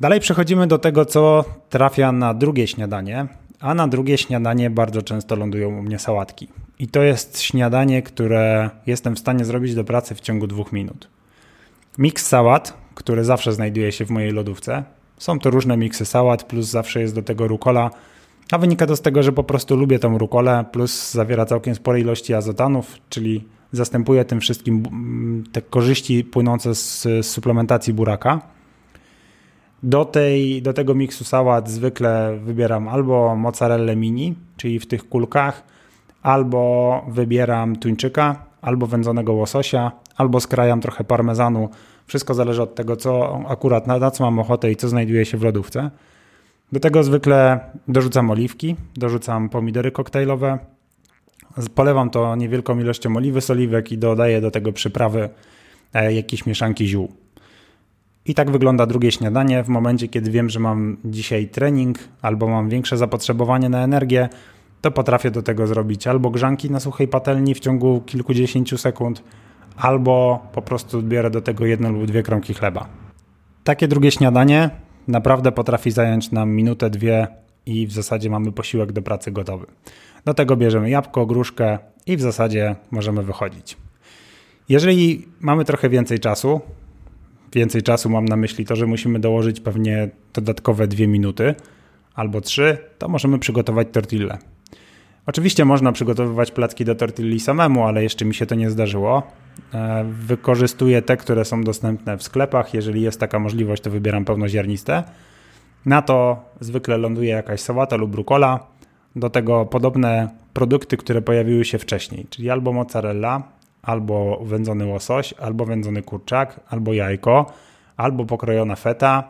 Dalej 0.00 0.20
przechodzimy 0.20 0.66
do 0.66 0.78
tego, 0.78 1.04
co 1.04 1.44
trafia 1.70 2.12
na 2.12 2.34
drugie 2.34 2.66
śniadanie, 2.66 3.26
a 3.60 3.74
na 3.74 3.88
drugie 3.88 4.18
śniadanie 4.18 4.70
bardzo 4.70 5.02
często 5.02 5.36
lądują 5.36 5.78
u 5.78 5.82
mnie 5.82 5.98
sałatki. 5.98 6.48
I 6.78 6.88
to 6.88 7.02
jest 7.02 7.42
śniadanie, 7.42 8.02
które 8.02 8.70
jestem 8.86 9.16
w 9.16 9.18
stanie 9.18 9.44
zrobić 9.44 9.74
do 9.74 9.84
pracy 9.84 10.14
w 10.14 10.20
ciągu 10.20 10.46
dwóch 10.46 10.72
minut. 10.72 11.08
Miks 11.98 12.26
sałat, 12.26 12.74
który 12.94 13.24
zawsze 13.24 13.52
znajduje 13.52 13.92
się 13.92 14.04
w 14.04 14.10
mojej 14.10 14.32
lodówce. 14.32 14.84
Są 15.18 15.38
to 15.38 15.50
różne 15.50 15.76
miksy 15.76 16.06
sałat, 16.06 16.44
plus 16.44 16.66
zawsze 16.66 17.00
jest 17.00 17.14
do 17.14 17.22
tego 17.22 17.48
rukola, 17.48 17.90
a 18.52 18.58
wynika 18.58 18.86
to 18.86 18.96
z 18.96 19.00
tego, 19.00 19.22
że 19.22 19.32
po 19.32 19.44
prostu 19.44 19.76
lubię 19.76 19.98
tą 19.98 20.18
rukolę, 20.18 20.64
plus 20.72 21.12
zawiera 21.12 21.46
całkiem 21.46 21.74
spore 21.74 22.00
ilości 22.00 22.34
azotanów, 22.34 22.94
czyli 23.08 23.44
zastępuje 23.72 24.24
tym 24.24 24.40
wszystkim 24.40 24.82
mm, 24.86 25.44
te 25.52 25.62
korzyści 25.62 26.24
płynące 26.24 26.74
z, 26.74 27.06
suplementacji 27.22 27.92
buraka. 27.92 28.40
Do, 29.82 30.04
tej, 30.04 30.62
do 30.62 30.72
tego 30.72 30.94
miksu 30.94 31.24
sałat 31.24 31.70
zwykle 31.70 32.38
wybieram 32.44 32.88
albo 32.88 33.36
mozzarella 33.36 33.94
mini, 33.94 34.34
czyli 34.56 34.78
w 34.78 34.86
tych 34.86 35.08
kulkach, 35.08 35.62
albo 36.22 37.04
wybieram 37.08 37.76
tuńczyka, 37.76 38.44
albo 38.62 38.86
wędzonego 38.86 39.32
łososia, 39.32 39.92
albo 40.16 40.40
skrajam 40.40 40.80
trochę 40.80 41.04
parmezanu. 41.04 41.68
Wszystko 42.06 42.34
zależy 42.34 42.62
od 42.62 42.74
tego, 42.74 42.96
co 42.96 43.40
akurat 43.48 43.86
na, 43.86 43.98
na 43.98 44.10
co 44.10 44.24
mam 44.24 44.38
ochotę 44.38 44.70
i 44.70 44.76
co 44.76 44.88
znajduje 44.88 45.24
się 45.24 45.38
w 45.38 45.42
lodówce. 45.42 45.90
Do 46.72 46.80
tego 46.80 47.04
zwykle 47.04 47.60
dorzucam 47.88 48.30
oliwki, 48.30 48.76
dorzucam 48.96 49.48
pomidory 49.48 49.90
koktajlowe, 49.90 50.58
polewam 51.74 52.10
to 52.10 52.36
niewielką 52.36 52.78
ilością 52.78 53.16
oliwy 53.16 53.40
z 53.40 53.50
oliwek 53.50 53.92
i 53.92 53.98
dodaję 53.98 54.40
do 54.40 54.50
tego 54.50 54.72
przyprawy 54.72 55.28
e, 55.94 56.14
jakieś 56.14 56.46
mieszanki 56.46 56.86
ziół. 56.86 57.12
I 58.26 58.34
tak 58.34 58.50
wygląda 58.50 58.86
drugie 58.86 59.12
śniadanie. 59.12 59.62
W 59.62 59.68
momencie, 59.68 60.08
kiedy 60.08 60.30
wiem, 60.30 60.50
że 60.50 60.60
mam 60.60 60.96
dzisiaj 61.04 61.48
trening 61.48 61.98
albo 62.22 62.48
mam 62.48 62.68
większe 62.68 62.96
zapotrzebowanie 62.96 63.68
na 63.68 63.84
energię, 63.84 64.28
to 64.80 64.90
potrafię 64.90 65.30
do 65.30 65.42
tego 65.42 65.66
zrobić 65.66 66.06
albo 66.06 66.30
grzanki 66.30 66.70
na 66.70 66.80
suchej 66.80 67.08
patelni 67.08 67.54
w 67.54 67.60
ciągu 67.60 68.00
kilkudziesięciu 68.06 68.78
sekund, 68.78 69.22
albo 69.76 70.46
po 70.52 70.62
prostu 70.62 71.02
bierę 71.02 71.30
do 71.30 71.40
tego 71.40 71.66
jedno 71.66 71.90
lub 71.90 72.06
dwie 72.06 72.22
kromki 72.22 72.54
chleba. 72.54 72.86
Takie 73.64 73.88
drugie 73.88 74.10
śniadanie 74.10 74.70
naprawdę 75.08 75.52
potrafi 75.52 75.90
zająć 75.90 76.30
nam 76.30 76.50
minutę, 76.50 76.90
dwie 76.90 77.26
i 77.66 77.86
w 77.86 77.92
zasadzie 77.92 78.30
mamy 78.30 78.52
posiłek 78.52 78.92
do 78.92 79.02
pracy 79.02 79.32
gotowy. 79.32 79.66
Do 80.24 80.34
tego 80.34 80.56
bierzemy 80.56 80.90
jabłko, 80.90 81.26
gruszkę 81.26 81.78
i 82.06 82.16
w 82.16 82.20
zasadzie 82.20 82.76
możemy 82.90 83.22
wychodzić. 83.22 83.76
Jeżeli 84.68 85.28
mamy 85.40 85.64
trochę 85.64 85.88
więcej 85.88 86.20
czasu, 86.20 86.60
więcej 87.54 87.82
czasu 87.82 88.10
mam 88.10 88.24
na 88.24 88.36
myśli 88.36 88.64
to, 88.64 88.76
że 88.76 88.86
musimy 88.86 89.18
dołożyć 89.18 89.60
pewnie 89.60 90.08
dodatkowe 90.34 90.88
dwie 90.88 91.06
minuty 91.06 91.54
albo 92.14 92.40
trzy, 92.40 92.78
to 92.98 93.08
możemy 93.08 93.38
przygotować 93.38 93.88
tortillę. 93.92 94.38
Oczywiście 95.26 95.64
można 95.64 95.92
przygotowywać 95.92 96.50
placki 96.50 96.84
do 96.84 96.94
tortilli 96.94 97.40
samemu, 97.40 97.84
ale 97.84 98.02
jeszcze 98.02 98.24
mi 98.24 98.34
się 98.34 98.46
to 98.46 98.54
nie 98.54 98.70
zdarzyło. 98.70 99.22
E, 99.74 100.04
wykorzystuję 100.04 101.02
te, 101.02 101.16
które 101.16 101.44
są 101.44 101.64
dostępne 101.64 102.18
w 102.18 102.22
sklepach. 102.22 102.74
Jeżeli 102.74 103.02
jest 103.02 103.20
taka 103.20 103.38
możliwość, 103.38 103.82
to 103.82 103.90
wybieram 103.90 104.24
pełnoziarniste. 104.24 105.04
Na 105.86 106.02
to 106.02 106.44
zwykle 106.60 106.98
ląduje 106.98 107.30
jakaś 107.30 107.60
sałata 107.60 107.96
lub 107.96 108.14
rukola. 108.14 108.66
Do 109.16 109.30
tego 109.30 109.66
podobne 109.66 110.28
produkty, 110.52 110.96
które 110.96 111.22
pojawiły 111.22 111.64
się 111.64 111.78
wcześniej, 111.78 112.26
czyli 112.30 112.50
albo 112.50 112.72
mozzarella, 112.72 113.42
albo 113.82 114.40
wędzony 114.44 114.86
łosoś, 114.86 115.32
albo 115.32 115.64
wędzony 115.64 116.02
kurczak, 116.02 116.60
albo 116.68 116.92
jajko, 116.92 117.52
albo 117.96 118.24
pokrojona 118.24 118.76
feta. 118.76 119.28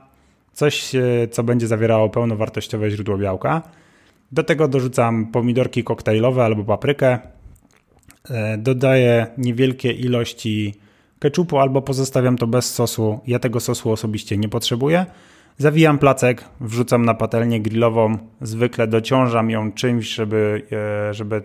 Coś, 0.52 0.94
e, 0.94 1.28
co 1.30 1.42
będzie 1.42 1.66
zawierało 1.66 2.08
pełnowartościowe 2.08 2.90
źródło 2.90 3.18
białka. 3.18 3.62
Do 4.32 4.42
tego 4.42 4.68
dorzucam 4.68 5.26
pomidorki 5.26 5.84
koktajlowe 5.84 6.44
albo 6.44 6.64
paprykę. 6.64 7.18
E, 8.30 8.58
dodaję 8.58 9.26
niewielkie 9.38 9.92
ilości 9.92 10.74
keczupu 11.18 11.58
albo 11.58 11.82
pozostawiam 11.82 12.38
to 12.38 12.46
bez 12.46 12.74
sosu. 12.74 13.20
Ja 13.26 13.38
tego 13.38 13.60
sosu 13.60 13.92
osobiście 13.92 14.36
nie 14.36 14.48
potrzebuję. 14.48 15.06
Zawijam 15.58 15.98
placek, 15.98 16.44
wrzucam 16.60 17.04
na 17.04 17.14
patelnię 17.14 17.60
grillową, 17.60 18.18
zwykle 18.40 18.86
dociążam 18.86 19.50
ją 19.50 19.72
czymś, 19.72 20.08
żeby, 20.08 20.62
e, 21.10 21.14
żeby 21.14 21.42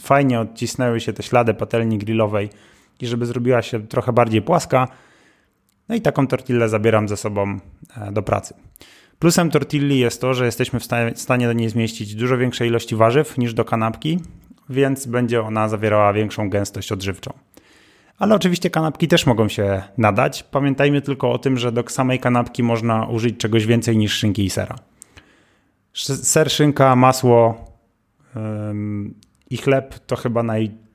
fajnie 0.00 0.40
odcisnęły 0.40 1.00
się 1.00 1.12
te 1.12 1.22
ślady 1.22 1.54
patelni 1.54 1.98
grillowej 1.98 2.50
i 3.00 3.06
żeby 3.06 3.26
zrobiła 3.26 3.62
się 3.62 3.86
trochę 3.86 4.12
bardziej 4.12 4.42
płaska. 4.42 4.88
No 5.88 5.94
i 5.94 6.00
taką 6.00 6.26
tortillę 6.26 6.68
zabieram 6.68 7.08
ze 7.08 7.16
sobą 7.16 7.58
e, 7.96 8.12
do 8.12 8.22
pracy. 8.22 8.54
Plusem 9.20 9.50
tortilli 9.50 9.98
jest 9.98 10.20
to, 10.20 10.34
że 10.34 10.46
jesteśmy 10.46 10.80
w 10.80 10.84
stanie 11.14 11.46
do 11.46 11.52
niej 11.52 11.68
zmieścić 11.68 12.14
dużo 12.14 12.38
większej 12.38 12.68
ilości 12.68 12.96
warzyw 12.96 13.38
niż 13.38 13.54
do 13.54 13.64
kanapki, 13.64 14.20
więc 14.68 15.06
będzie 15.06 15.42
ona 15.42 15.68
zawierała 15.68 16.12
większą 16.12 16.50
gęstość 16.50 16.92
odżywczą. 16.92 17.32
Ale 18.18 18.34
oczywiście 18.34 18.70
kanapki 18.70 19.08
też 19.08 19.26
mogą 19.26 19.48
się 19.48 19.82
nadać. 19.98 20.42
Pamiętajmy 20.42 21.02
tylko 21.02 21.32
o 21.32 21.38
tym, 21.38 21.58
że 21.58 21.72
do 21.72 21.84
samej 21.88 22.18
kanapki 22.18 22.62
można 22.62 23.06
użyć 23.06 23.36
czegoś 23.36 23.66
więcej 23.66 23.96
niż 23.96 24.12
szynki 24.12 24.44
i 24.44 24.50
sera. 24.50 24.76
Ser, 26.22 26.50
szynka, 26.50 26.96
masło 26.96 27.64
yy, 28.34 28.40
i 29.50 29.56
chleb 29.56 29.94
to 30.06 30.16
chyba 30.16 30.42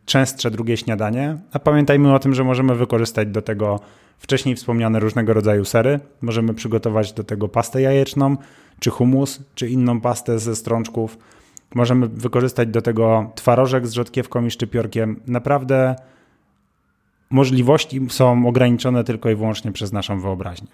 najczęstsze 0.06 0.52
drugie 0.52 0.78
śniadanie. 0.78 1.38
A 1.52 1.60
pamiętajmy 1.60 2.13
o 2.13 2.20
tym, 2.20 2.34
że 2.34 2.44
możemy 2.44 2.76
wykorzystać 2.76 3.28
do 3.28 3.41
tego 3.41 3.80
wcześniej 4.18 4.56
wspomniane 4.56 5.00
różnego 5.00 5.34
rodzaju 5.34 5.65
sery. 5.65 6.00
Możemy 6.22 6.54
przygotować 6.54 7.13
do 7.13 7.24
tego 7.24 7.48
pastę 7.48 7.82
jajeczną, 7.82 8.38
czy 8.80 8.89
humus, 8.89 9.44
czy 9.56 9.70
inną 9.70 10.02
pastę 10.02 10.39
ze 10.39 10.56
strączków. 10.56 11.18
Możemy 11.76 12.08
wykorzystać 12.08 12.70
do 12.70 12.82
tego 12.82 13.32
twarożek 13.36 13.88
z 13.88 13.94
rzodkiewką 13.94 14.46
i 14.46 14.52
szczypiorkiem. 14.52 15.20
Naprawdę 15.28 15.96
możliwości 17.30 18.02
są 18.10 18.48
ograniczone 18.48 19.04
tylko 19.04 19.30
i 19.30 19.36
wyłącznie 19.36 19.72
przez 19.72 19.91
naszą 19.91 20.22
wyobraźnię. 20.22 20.68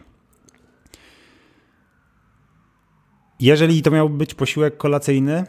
Jeżeli 3.39 3.81
to 3.81 3.91
miałby 3.91 4.17
być 4.17 4.33
posiłek 4.33 4.77
kolacyjny 4.77 5.45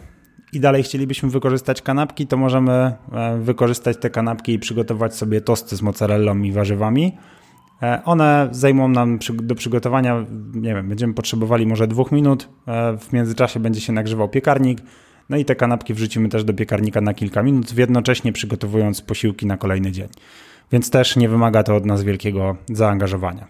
i 0.53 0.61
dalej 0.61 0.83
chcielibyśmy 0.83 1.31
wykorzystać 1.31 1.83
kanapki, 1.83 2.27
to 2.27 2.37
możemy 2.37 2.73
e, 2.73 3.39
wykorzystać 3.39 3.97
te 3.97 4.11
kanapki 4.11 4.53
i 4.53 4.59
przygotować 4.59 5.17
sobie 5.17 5.41
tosty 5.41 5.77
z 5.77 5.83
mozzarellą 5.83 6.39
i 6.39 6.53
warzywami. 6.53 7.17
E, 7.83 8.03
one 8.05 8.49
zajmą 8.51 8.89
nam 8.89 9.19
do 9.33 9.55
przygotowania, 9.55 10.27
nie 10.55 10.75
wiem, 10.75 10.89
będziemy 10.89 11.15
potrzebowali 11.15 11.67
może 11.67 11.87
dwóch 11.87 12.13
minut. 12.13 12.49
E, 12.67 12.99
w 12.99 13.13
międzyczasie 13.13 13.61
będzie 13.61 13.81
się 13.81 13.93
nagrzewał 13.93 14.29
piekarnik. 14.29 14.79
No 15.29 15.37
i 15.37 15.45
te 15.45 15.57
kanapki 15.57 15.95
wrzucimy 15.95 16.29
też 16.29 16.45
do 16.45 16.55
piekarnika 16.55 17.01
na 17.01 17.15
kilka 17.15 17.43
minut, 17.43 17.79
jednocześnie 17.79 18.33
przygotowując 18.33 19.03
posiłki 19.03 19.47
na 19.47 19.57
kolejny 19.57 19.93
dzień. 19.93 20.09
Więc 20.73 20.91
też 20.91 21.17
nie 21.17 21.29
wymaga 21.29 21.63
to 21.63 21.77
od 21.77 21.87
nas 21.87 22.03
wielkiego 22.03 22.57
zaangażowania. 22.69 23.47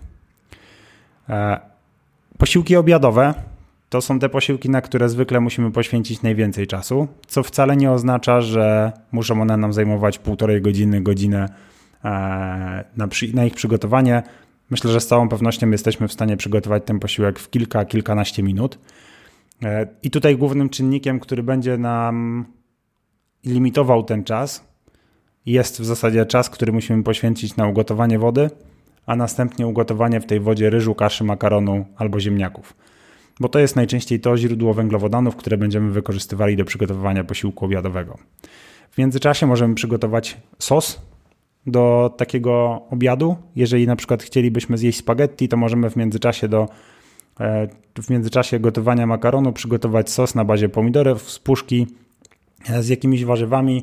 Posiłki 2.38 2.76
obiadowe 2.76 3.34
to 3.92 4.00
są 4.00 4.18
te 4.18 4.28
posiłki, 4.28 4.70
na 4.70 4.80
które 4.80 5.08
zwykle 5.08 5.40
musimy 5.40 5.70
poświęcić 5.70 6.22
najwięcej 6.22 6.66
czasu, 6.66 7.08
co 7.26 7.42
wcale 7.42 7.76
nie 7.76 7.90
oznacza, 7.90 8.40
że 8.40 8.92
muszą 9.12 9.42
one 9.42 9.56
nam 9.56 9.72
zajmować 9.72 10.18
półtorej 10.18 10.62
godziny, 10.62 11.00
godzinę 11.00 11.48
e, 12.04 12.08
na, 12.96 13.08
na 13.34 13.44
ich 13.44 13.54
przygotowanie. 13.54 14.22
Myślę, 14.70 14.90
że 14.90 15.00
z 15.00 15.06
całą 15.06 15.28
pewnością 15.28 15.70
jesteśmy 15.70 16.08
w 16.08 16.12
stanie 16.12 16.36
przygotować 16.36 16.82
ten 16.86 16.98
posiłek 16.98 17.38
w 17.38 17.50
kilka, 17.50 17.84
kilkanaście 17.84 18.42
minut. 18.42 18.78
E, 19.62 19.86
I 20.02 20.10
tutaj 20.10 20.36
głównym 20.36 20.68
czynnikiem, 20.68 21.20
który 21.20 21.42
będzie 21.42 21.78
nam 21.78 22.44
limitował 23.44 24.02
ten 24.02 24.24
czas, 24.24 24.64
jest 25.46 25.80
w 25.80 25.84
zasadzie 25.84 26.26
czas, 26.26 26.50
który 26.50 26.72
musimy 26.72 27.02
poświęcić 27.02 27.56
na 27.56 27.66
ugotowanie 27.66 28.18
wody, 28.18 28.50
a 29.06 29.16
następnie 29.16 29.66
ugotowanie 29.66 30.20
w 30.20 30.26
tej 30.26 30.40
wodzie 30.40 30.70
ryżu, 30.70 30.94
kaszy, 30.94 31.24
makaronu 31.24 31.84
albo 31.96 32.20
ziemniaków. 32.20 32.74
Bo 33.40 33.48
to 33.48 33.58
jest 33.58 33.76
najczęściej 33.76 34.20
to 34.20 34.36
źródło 34.36 34.74
węglowodanów, 34.74 35.36
które 35.36 35.56
będziemy 35.56 35.90
wykorzystywali 35.90 36.56
do 36.56 36.64
przygotowywania 36.64 37.24
posiłku 37.24 37.64
obiadowego. 37.64 38.18
W 38.90 38.98
międzyczasie 38.98 39.46
możemy 39.46 39.74
przygotować 39.74 40.36
sos 40.58 41.00
do 41.66 42.14
takiego 42.16 42.82
obiadu. 42.90 43.36
Jeżeli 43.56 43.86
na 43.86 43.96
przykład 43.96 44.22
chcielibyśmy 44.22 44.78
zjeść 44.78 44.98
spaghetti, 44.98 45.48
to 45.48 45.56
możemy 45.56 45.90
w 45.90 45.96
międzyczasie 45.96 46.48
do 46.48 46.68
e, 47.40 47.68
w 48.02 48.10
międzyczasie 48.10 48.60
gotowania 48.60 49.06
makaronu 49.06 49.52
przygotować 49.52 50.10
sos 50.10 50.34
na 50.34 50.44
bazie 50.44 50.68
pomidorów 50.68 51.30
z 51.30 51.38
puszki 51.38 51.86
e, 52.68 52.82
z 52.82 52.88
jakimiś 52.88 53.24
warzywami 53.24 53.82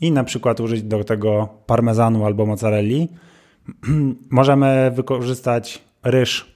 i 0.00 0.12
na 0.12 0.24
przykład 0.24 0.60
użyć 0.60 0.82
do 0.82 1.04
tego 1.04 1.48
parmezanu 1.66 2.24
albo 2.26 2.46
mozzarelli. 2.46 3.08
Możemy 4.30 4.92
wykorzystać 4.94 5.82
ryż 6.02 6.51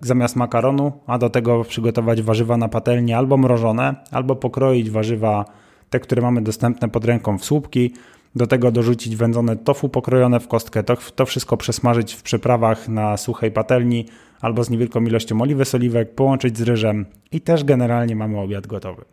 zamiast 0.00 0.36
makaronu, 0.36 0.92
a 1.06 1.18
do 1.18 1.30
tego 1.30 1.64
przygotować 1.64 2.22
warzywa 2.22 2.56
na 2.56 2.68
patelni 2.68 3.14
albo 3.14 3.36
mrożone, 3.36 3.94
albo 4.10 4.36
pokroić 4.36 4.90
warzywa, 4.90 5.44
te, 5.90 6.00
które 6.00 6.22
mamy 6.22 6.42
dostępne 6.42 6.88
pod 6.88 7.04
ręką 7.04 7.38
w 7.38 7.44
słupki, 7.44 7.94
do 8.34 8.46
tego 8.46 8.70
dorzucić 8.70 9.16
wędzone 9.16 9.56
tofu 9.56 9.88
pokrojone 9.88 10.40
w 10.40 10.48
kostkę, 10.48 10.82
to, 10.82 10.96
to 10.96 11.26
wszystko 11.26 11.56
przesmażyć 11.56 12.14
w 12.14 12.22
przyprawach 12.22 12.88
na 12.88 13.16
suchej 13.16 13.50
patelni 13.50 14.06
albo 14.40 14.64
z 14.64 14.70
niewielką 14.70 15.04
ilością 15.04 15.40
oliwy, 15.40 15.64
soliwek, 15.64 16.14
połączyć 16.14 16.58
z 16.58 16.62
ryżem 16.62 17.06
i 17.32 17.40
też 17.40 17.64
generalnie 17.64 18.16
mamy 18.16 18.40
obiad 18.40 18.66
gotowy. 18.66 19.04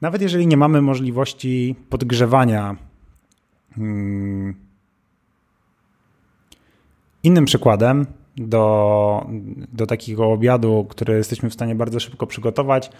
Nawet 0.00 0.22
jeżeli 0.22 0.46
nie 0.46 0.56
mamy 0.56 0.82
możliwości 0.82 1.74
podgrzewania 1.88 2.76
hmm, 3.74 4.54
innym 7.22 7.44
przykładem 7.44 8.06
do, 8.40 9.26
do 9.72 9.86
takiego 9.86 10.26
obiadu, 10.26 10.86
który 10.88 11.14
jesteśmy 11.16 11.50
w 11.50 11.54
stanie 11.54 11.74
bardzo 11.74 12.00
szybko 12.00 12.26
przygotować, 12.26 12.90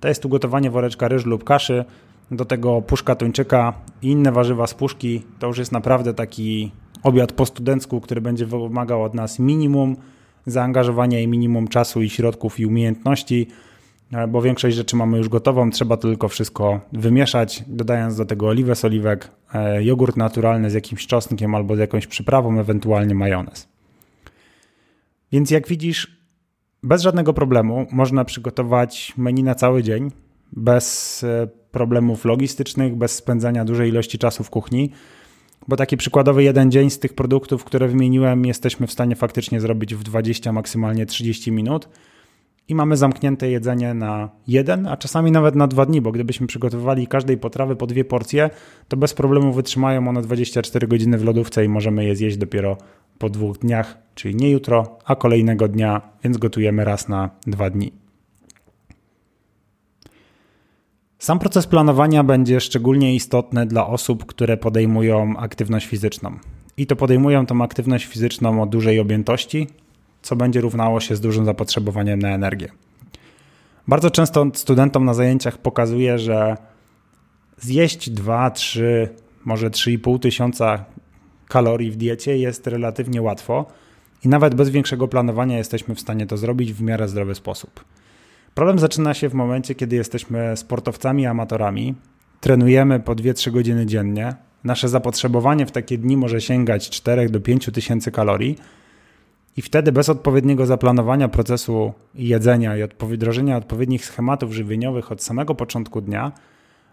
to 0.00 0.08
jest 0.08 0.24
ugotowanie 0.24 0.70
woreczka 0.70 1.08
ryż 1.08 1.24
lub 1.24 1.44
kaszy, 1.44 1.84
do 2.30 2.44
tego 2.44 2.82
puszka 2.82 3.14
tuńczyka 3.14 3.72
i 4.02 4.08
inne 4.08 4.32
warzywa 4.32 4.66
z 4.66 4.74
puszki. 4.74 5.22
To 5.38 5.46
już 5.46 5.58
jest 5.58 5.72
naprawdę 5.72 6.14
taki 6.14 6.72
obiad 7.02 7.32
po 7.32 7.46
studencku, 7.46 8.00
który 8.00 8.20
będzie 8.20 8.46
wymagał 8.46 9.02
od 9.02 9.14
nas 9.14 9.38
minimum 9.38 9.96
zaangażowania 10.46 11.20
i 11.20 11.28
minimum 11.28 11.68
czasu 11.68 12.02
i 12.02 12.10
środków 12.10 12.60
i 12.60 12.66
umiejętności, 12.66 13.46
e, 14.12 14.28
bo 14.28 14.42
większość 14.42 14.76
rzeczy 14.76 14.96
mamy 14.96 15.18
już 15.18 15.28
gotową, 15.28 15.70
trzeba 15.70 15.96
tylko 15.96 16.28
wszystko 16.28 16.80
wymieszać, 16.92 17.64
dodając 17.66 18.16
do 18.16 18.24
tego 18.24 18.48
oliwę 18.48 18.74
z 18.74 18.84
oliwek, 18.84 19.30
e, 19.54 19.84
jogurt 19.84 20.16
naturalny 20.16 20.70
z 20.70 20.74
jakimś 20.74 21.06
czosnkiem 21.06 21.54
albo 21.54 21.76
z 21.76 21.78
jakąś 21.78 22.06
przyprawą, 22.06 22.60
ewentualnie 22.60 23.14
majonez. 23.14 23.73
Więc 25.34 25.50
jak 25.50 25.68
widzisz, 25.68 26.16
bez 26.82 27.02
żadnego 27.02 27.32
problemu 27.32 27.86
można 27.90 28.24
przygotować 28.24 29.12
menu 29.16 29.42
na 29.42 29.54
cały 29.54 29.82
dzień, 29.82 30.10
bez 30.52 31.24
e, 31.24 31.46
problemów 31.70 32.24
logistycznych, 32.24 32.96
bez 32.96 33.14
spędzania 33.14 33.64
dużej 33.64 33.88
ilości 33.88 34.18
czasu 34.18 34.44
w 34.44 34.50
kuchni. 34.50 34.90
Bo 35.68 35.76
taki 35.76 35.96
przykładowy 35.96 36.42
jeden 36.42 36.70
dzień 36.70 36.90
z 36.90 36.98
tych 36.98 37.14
produktów, 37.14 37.64
które 37.64 37.88
wymieniłem, 37.88 38.46
jesteśmy 38.46 38.86
w 38.86 38.92
stanie 38.92 39.16
faktycznie 39.16 39.60
zrobić 39.60 39.94
w 39.94 40.02
20, 40.02 40.52
maksymalnie 40.52 41.06
30 41.06 41.52
minut. 41.52 41.88
I 42.68 42.74
mamy 42.74 42.96
zamknięte 42.96 43.50
jedzenie 43.50 43.94
na 43.94 44.30
jeden, 44.46 44.86
a 44.86 44.96
czasami 44.96 45.30
nawet 45.30 45.54
na 45.54 45.66
dwa 45.66 45.86
dni, 45.86 46.00
bo 46.00 46.12
gdybyśmy 46.12 46.46
przygotowywali 46.46 47.06
każdej 47.06 47.38
potrawy 47.38 47.76
po 47.76 47.86
dwie 47.86 48.04
porcje, 48.04 48.50
to 48.88 48.96
bez 48.96 49.14
problemu 49.14 49.52
wytrzymają 49.52 50.08
one 50.08 50.22
24 50.22 50.86
godziny 50.86 51.18
w 51.18 51.24
lodówce 51.24 51.64
i 51.64 51.68
możemy 51.68 52.04
je 52.04 52.16
zjeść 52.16 52.36
dopiero 52.36 52.76
po 53.18 53.30
dwóch 53.30 53.58
dniach, 53.58 53.98
czyli 54.14 54.36
nie 54.36 54.50
jutro, 54.50 54.98
a 55.04 55.16
kolejnego 55.16 55.68
dnia, 55.68 56.00
więc 56.24 56.38
gotujemy 56.38 56.84
raz 56.84 57.08
na 57.08 57.30
dwa 57.46 57.70
dni. 57.70 57.92
Sam 61.18 61.38
proces 61.38 61.66
planowania 61.66 62.24
będzie 62.24 62.60
szczególnie 62.60 63.14
istotny 63.14 63.66
dla 63.66 63.86
osób, 63.86 64.26
które 64.26 64.56
podejmują 64.56 65.36
aktywność 65.36 65.86
fizyczną. 65.86 66.38
I 66.76 66.86
to 66.86 66.96
podejmują 66.96 67.46
tą 67.46 67.62
aktywność 67.62 68.04
fizyczną 68.04 68.62
o 68.62 68.66
dużej 68.66 69.00
objętości, 69.00 69.66
co 70.24 70.36
będzie 70.36 70.60
równało 70.60 71.00
się 71.00 71.16
z 71.16 71.20
dużym 71.20 71.44
zapotrzebowaniem 71.44 72.18
na 72.18 72.28
energię. 72.28 72.68
Bardzo 73.88 74.10
często 74.10 74.46
studentom 74.54 75.04
na 75.04 75.14
zajęciach 75.14 75.58
pokazuję, 75.58 76.18
że 76.18 76.56
zjeść 77.58 78.10
2, 78.10 78.50
3, 78.50 79.08
może 79.44 79.70
3,5 79.70 80.18
tysiąca 80.18 80.84
kalorii 81.48 81.90
w 81.90 81.96
diecie 81.96 82.38
jest 82.38 82.66
relatywnie 82.66 83.22
łatwo 83.22 83.66
i 84.24 84.28
nawet 84.28 84.54
bez 84.54 84.70
większego 84.70 85.08
planowania 85.08 85.58
jesteśmy 85.58 85.94
w 85.94 86.00
stanie 86.00 86.26
to 86.26 86.36
zrobić 86.36 86.72
w 86.72 86.82
miarę 86.82 87.08
zdrowy 87.08 87.34
sposób. 87.34 87.84
Problem 88.54 88.78
zaczyna 88.78 89.14
się 89.14 89.28
w 89.28 89.34
momencie, 89.34 89.74
kiedy 89.74 89.96
jesteśmy 89.96 90.56
sportowcami, 90.56 91.26
amatorami, 91.26 91.94
trenujemy 92.40 93.00
po 93.00 93.14
2-3 93.14 93.50
godziny 93.50 93.86
dziennie. 93.86 94.34
Nasze 94.64 94.88
zapotrzebowanie 94.88 95.66
w 95.66 95.70
takie 95.70 95.98
dni 95.98 96.16
może 96.16 96.40
sięgać 96.40 96.90
4 96.90 97.28
do 97.28 97.40
5 97.40 97.70
tysięcy 97.72 98.10
kalorii. 98.10 98.58
I 99.56 99.62
wtedy 99.62 99.92
bez 99.92 100.08
odpowiedniego 100.08 100.66
zaplanowania 100.66 101.28
procesu 101.28 101.92
jedzenia 102.14 102.76
i 102.76 102.80
wdrożenia 103.00 103.56
odpowiednich 103.56 104.04
schematów 104.04 104.52
żywieniowych 104.52 105.12
od 105.12 105.22
samego 105.22 105.54
początku 105.54 106.00
dnia 106.00 106.32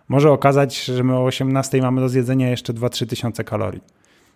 może 0.09 0.31
okazać, 0.31 0.85
że 0.85 1.03
my 1.03 1.15
o 1.15 1.23
18 1.23 1.81
mamy 1.81 2.01
do 2.01 2.09
zjedzenia 2.09 2.49
jeszcze 2.49 2.73
2-3 2.73 3.07
tysiące 3.07 3.43
kalorii. 3.43 3.81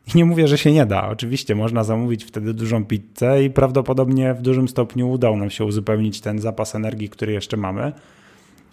I 0.08 0.18
nie 0.18 0.26
mówię, 0.26 0.48
że 0.48 0.58
się 0.58 0.72
nie 0.72 0.86
da. 0.86 1.10
Oczywiście 1.10 1.56
można 1.56 1.84
zamówić 1.84 2.24
wtedy 2.24 2.54
dużą 2.54 2.86
pizzę 2.86 3.44
i 3.44 3.50
prawdopodobnie 3.50 4.34
w 4.34 4.42
dużym 4.42 4.68
stopniu 4.68 5.10
udało 5.10 5.38
nam 5.38 5.50
się 5.50 5.66
uzupełnić 5.66 6.22
ten 6.22 6.40
zapas 6.40 6.76
energii, 6.76 7.10
który 7.10 7.34
jeszcze 7.34 7.58
mamy. 7.58 7.94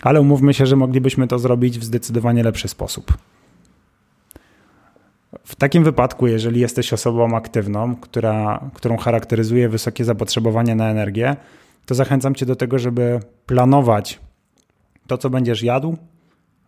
Ale 0.02 0.20
umówmy 0.20 0.54
się, 0.54 0.66
że 0.66 0.76
moglibyśmy 0.76 1.28
to 1.28 1.38
zrobić 1.38 1.78
w 1.78 1.84
zdecydowanie 1.84 2.42
lepszy 2.42 2.68
sposób. 2.68 3.12
W 5.44 5.56
takim 5.56 5.84
wypadku, 5.84 6.26
jeżeli 6.26 6.60
jesteś 6.60 6.92
osobą 6.92 7.36
aktywną, 7.36 7.96
która, 7.96 8.70
którą 8.74 8.96
charakteryzuje 8.96 9.68
wysokie 9.68 10.04
zapotrzebowanie 10.04 10.74
na 10.74 10.90
energię, 10.90 11.36
to 11.86 11.94
zachęcam 11.94 12.34
Cię 12.34 12.46
do 12.46 12.56
tego, 12.56 12.78
żeby 12.78 13.20
planować 13.46 14.20
to, 15.06 15.18
co 15.18 15.30
będziesz 15.30 15.62
jadł 15.62 15.96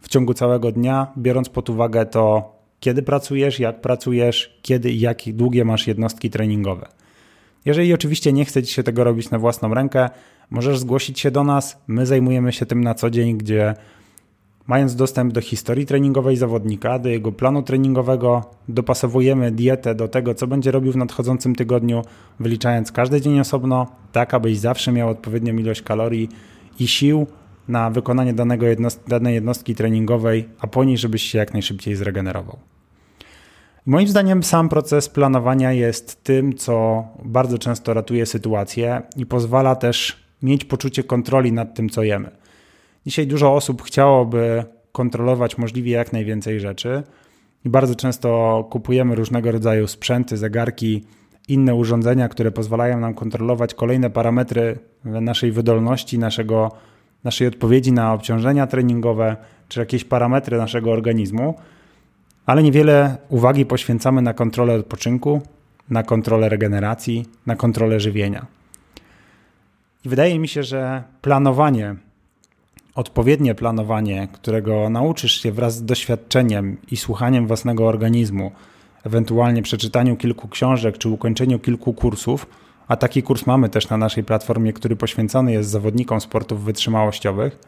w 0.01 0.09
ciągu 0.09 0.35
całego 0.35 0.73
dnia, 0.73 1.13
biorąc 1.19 1.49
pod 1.49 1.71
uwagę 1.71 2.07
to, 2.07 2.55
kiedy 2.81 3.03
pracujesz, 3.03 3.61
jak 3.61 3.81
pracujesz, 3.81 4.59
kiedy 4.63 4.91
i 4.91 5.01
jak 5.01 5.19
długie 5.27 5.65
masz 5.65 5.87
jednostki 5.87 6.31
treningowe. 6.31 6.87
Jeżeli 7.65 7.95
oczywiście 7.95 8.33
nie 8.33 8.45
chce 8.45 8.63
Ci 8.63 8.75
się 8.75 8.83
tego 8.83 9.05
robić 9.05 9.31
na 9.31 9.39
własną 9.39 9.75
rękę, 9.75 10.11
możesz 10.51 10.79
zgłosić 10.79 11.21
się 11.21 11.31
do 11.31 11.45
nas. 11.45 11.83
My 11.87 12.07
zajmujemy 12.07 12.53
się 12.53 12.67
tym 12.67 12.85
na 12.85 12.95
co 12.95 13.11
dzień, 13.11 13.39
gdzie 13.39 13.75
mając 14.67 14.97
dostęp 14.97 15.33
do 15.33 15.41
historii 15.41 15.87
treningowej 15.87 16.37
zawodnika, 16.37 16.99
do 16.99 17.09
jego 17.09 17.33
planu 17.33 17.63
treningowego, 17.63 18.51
dopasowujemy 18.69 19.51
dietę 19.51 19.95
do 19.95 20.09
tego, 20.09 20.35
co 20.35 20.47
będzie 20.47 20.71
robił 20.71 20.93
w 20.93 20.97
nadchodzącym 20.97 21.55
tygodniu, 21.55 22.03
wyliczając 22.41 22.93
każdy 22.93 23.21
dzień 23.21 23.41
osobno, 23.41 23.87
tak 24.13 24.35
abyś 24.35 24.59
zawsze 24.59 24.93
miał 24.93 25.09
odpowiednią 25.09 25.57
ilość 25.57 25.83
kalorii 25.83 26.29
i 26.79 26.89
sił 26.89 27.27
na 27.69 27.91
wykonanie 27.91 28.35
danego 28.35 28.67
jednost 28.67 29.05
danej 29.09 29.35
jednostki 29.35 29.75
treningowej, 29.75 30.49
a 30.59 30.67
po 30.67 30.85
niej, 30.85 30.99
żebyś 30.99 31.23
się 31.23 31.39
jak 31.39 31.53
najszybciej 31.53 31.97
zregenerował. 31.97 32.59
Moim 33.87 34.09
zdaniem 34.09 34.43
sam 34.43 34.69
proces 34.69 35.09
planowania 35.09 35.73
jest 35.73 36.25
tym, 36.25 36.55
co 36.55 37.05
bardzo 37.25 37.59
często 37.59 37.95
ratuje 37.95 38.27
sytuację 38.27 39.03
i 39.17 39.27
pozwala 39.27 39.77
też 39.77 40.25
mieć 40.43 40.65
poczucie 40.65 41.05
kontroli 41.05 41.53
nad 41.53 41.75
tym, 41.75 41.89
co 41.91 42.03
jemy. 42.03 42.44
Dzisiaj 43.07 43.27
dużo 43.27 43.55
osób 43.55 43.83
chciałoby 43.83 44.65
kontrolować 44.93 45.59
możliwie 45.59 45.93
jak 45.93 46.13
najwięcej 46.13 46.61
rzeczy 46.61 47.03
i 47.65 47.69
bardzo 47.69 47.95
często 47.95 48.69
kupujemy 48.71 49.15
różnego 49.15 49.53
rodzaju 49.53 49.87
sprzęty, 49.87 50.37
zegarki, 50.37 51.05
inne 51.49 51.75
urządzenia, 51.75 52.29
które 52.29 52.51
pozwalają 52.51 53.01
nam 53.01 53.15
kontrolować 53.15 53.75
kolejne 53.75 54.11
parametry 54.11 54.79
naszej 55.05 55.53
wydolności, 55.53 56.19
naszego, 56.19 56.73
naszej 57.25 57.47
odpowiedzi 57.47 57.93
na 57.93 58.13
obciążenia 58.13 58.67
treningowe 58.67 59.37
czy 59.69 59.81
jakieś 59.81 60.05
parametry 60.05 60.59
naszego 60.59 60.93
organizmu 60.93 61.55
ale 62.47 62.63
niewiele 62.63 63.17
uwagi 63.29 63.67
poświęcamy 63.67 64.23
na 64.23 64.35
kontrolę 64.35 64.75
odpoczynku, 64.75 65.43
na 65.91 66.03
kontrolę 66.03 66.49
regeneracji, 66.49 67.27
na 67.47 67.57
kontrolę 67.57 68.01
żywienia. 68.01 68.47
I 70.05 70.09
wydaje 70.09 70.39
mi 70.39 70.49
się, 70.49 70.63
że 70.63 71.03
planowanie, 71.23 71.95
odpowiednie 72.95 73.55
planowanie, 73.55 74.29
którego 74.33 74.91
nauczysz 74.91 75.43
się 75.43 75.53
wraz 75.53 75.77
z 75.77 75.85
doświadczeniem 75.85 76.77
i 76.91 76.97
słuchaniem 76.97 77.47
własnego 77.47 77.87
organizmu, 77.87 78.53
ewentualnie 79.05 79.63
przeczytaniu 79.63 80.17
kilku 80.17 80.49
książek 80.49 80.99
czy 80.99 81.09
ukończeniu 81.09 81.59
kilku 81.59 81.93
kursów, 81.93 82.47
a 82.89 82.97
taki 82.97 83.23
kurs 83.23 83.47
mamy 83.47 83.69
też 83.69 83.89
na 83.89 83.97
naszej 83.97 84.25
platformie, 84.25 84.73
który 84.73 84.97
poświęcony 84.97 85.53
jest 85.53 85.71
zawodnikom 85.71 86.21
sportów 86.21 86.65
wytrzymałościowych, 86.65 87.59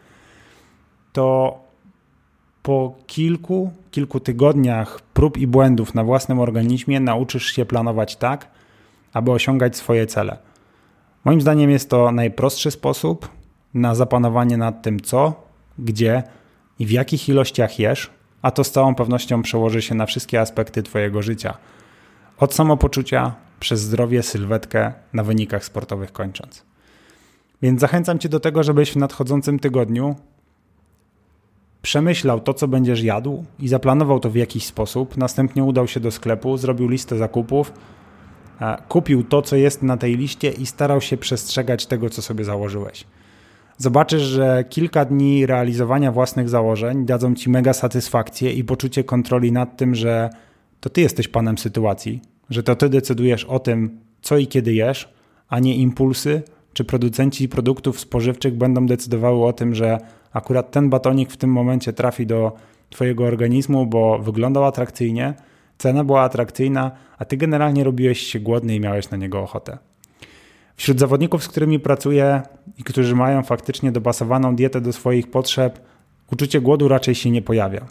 to 1.13 1.59
po 2.63 2.95
kilku, 3.07 3.71
kilku 3.91 4.21
tygodniach 4.21 5.01
prób 5.01 5.39
i 5.39 5.47
błędów 5.47 5.95
na 5.95 6.05
własnym 6.05 6.41
organizmie 6.41 7.01
nauczysz 7.01 7.47
się 7.47 7.65
planować 7.65 8.17
tak, 8.17 8.49
aby 9.13 9.31
osiągać 9.31 9.77
swoje 9.77 10.07
cele. 10.07 10.39
Moim 11.25 11.41
zdaniem 11.41 11.71
jest 11.71 11.91
to 11.91 12.13
najprostszy 12.13 12.71
sposób 12.71 13.29
na 13.77 13.95
zapanowanie 13.95 14.57
nad 14.57 14.83
tym, 14.83 15.01
co, 15.01 15.43
gdzie 15.79 16.23
i 16.79 16.87
w 16.87 16.91
jakich 16.91 17.29
ilościach 17.29 17.79
jesz, 17.79 18.11
a 18.43 18.51
to 18.51 18.65
z 18.65 18.71
całą 18.71 18.95
pewnością 18.95 19.43
przełoży 19.43 19.83
się 19.83 19.95
na 19.95 20.07
wszystkie 20.07 20.41
aspekty 20.41 20.83
Twojego 20.83 21.23
życia. 21.23 21.55
Od 22.39 22.55
samopoczucia, 22.55 23.35
przez 23.61 23.81
zdrowie, 23.81 24.23
sylwetkę, 24.23 24.93
na 25.13 25.25
wynikach 25.25 25.65
sportowych 25.65 26.13
kończąc. 26.13 26.65
Więc 27.63 27.81
zachęcam 27.81 28.19
Cię 28.19 28.29
do 28.29 28.41
tego, 28.41 28.63
żebyś 28.63 28.93
w 28.93 28.97
nadchodzącym 28.97 29.59
tygodniu 29.59 30.17
przemyślał 31.83 32.41
to, 32.41 32.55
co 32.55 32.69
będziesz 32.69 33.03
jadł 33.03 33.45
i 33.59 33.69
zaplanował 33.69 34.21
to 34.21 34.31
w 34.31 34.37
jakiś 34.37 34.67
sposób. 34.67 35.17
Następnie 35.17 35.65
udał 35.65 35.89
się 35.89 36.01
do 36.01 36.11
sklepu, 36.11 36.57
zrobił 36.57 36.89
listę 36.89 37.19
zakupów, 37.19 37.73
kupił 38.89 39.25
to, 39.25 39.43
co 39.43 39.57
jest 39.57 39.83
na 39.83 39.97
tej 39.97 40.17
liście 40.17 40.51
i 40.51 40.67
starał 40.67 41.01
się 41.01 41.17
przestrzegać 41.17 41.87
tego, 41.87 42.11
co 42.11 42.23
sobie 42.23 42.45
założyłeś. 42.45 43.05
Zobaczysz, 43.79 44.23
że 44.23 44.65
kilka 44.69 45.05
dni 45.05 45.47
realizowania 45.47 46.13
własnych 46.13 46.49
założeń 46.49 47.07
dadzą 47.07 47.35
ci 47.35 47.51
mega 47.51 47.73
satysfakcję 47.73 48.53
i 48.53 48.65
poczucie 48.65 49.05
kontroli 49.05 49.53
nad 49.53 49.77
tym, 49.77 49.95
że 49.95 50.31
to 50.81 50.91
ty 50.91 51.01
jesteś 51.01 51.29
panem 51.29 51.59
sytuacji, 51.59 52.23
że 52.51 52.63
to 52.63 52.77
ty 52.77 52.89
decydujesz 52.89 53.45
o 53.45 53.59
tym, 53.59 54.01
co 54.23 54.39
i 54.39 54.47
kiedy 54.47 54.75
jesz, 54.75 55.13
a 55.49 55.59
nie 55.59 55.77
impulsy 55.77 56.43
czy 56.73 56.85
producenci 56.85 57.49
produktów 57.49 58.01
spożywczych 58.01 58.55
będą 58.55 58.87
decydowały 58.87 59.47
o 59.47 59.53
tym, 59.53 59.75
że 59.75 59.99
akurat 60.33 60.71
ten 60.71 60.91
batonik 60.91 61.33
w 61.33 61.37
tym 61.37 61.51
momencie 61.51 61.93
trafi 61.93 62.27
do 62.27 62.53
twojego 62.91 63.25
organizmu, 63.25 63.87
bo 63.87 64.19
wyglądał 64.19 64.65
atrakcyjnie, 64.65 65.35
cena 65.79 66.05
była 66.05 66.23
atrakcyjna, 66.23 66.91
a 67.19 67.25
ty 67.25 67.37
generalnie 67.37 67.85
robiłeś 67.85 68.21
się 68.21 68.41
głodny 68.41 68.75
i 68.75 68.81
miałeś 68.81 69.11
na 69.11 69.17
niego 69.17 69.43
ochotę. 69.43 69.79
Wśród 70.77 70.99
zawodników, 70.99 71.45
z 71.45 71.49
którymi 71.49 71.81
pracuję 71.81 72.43
i 72.79 72.85
którzy 72.85 73.15
mają 73.15 73.43
faktycznie 73.43 73.93
dopasowaną 73.93 74.57
dietę 74.57 74.81
do 74.81 74.93
swoich 74.93 75.31
potrzeb, 75.31 75.81
uczucie 76.33 76.61
głodu 76.61 76.89
raczej 76.89 77.15
się 77.15 77.31
nie 77.31 77.43
pojawia. 77.43 77.87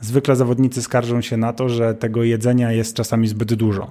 Zwykle 0.00 0.36
zawodnicy 0.36 0.82
skarżą 0.82 1.20
się 1.20 1.36
na 1.36 1.52
to, 1.52 1.68
że 1.68 1.94
tego 1.94 2.22
jedzenia 2.22 2.72
jest 2.72 2.96
czasami 2.96 3.28
zbyt 3.28 3.54
dużo. 3.54 3.90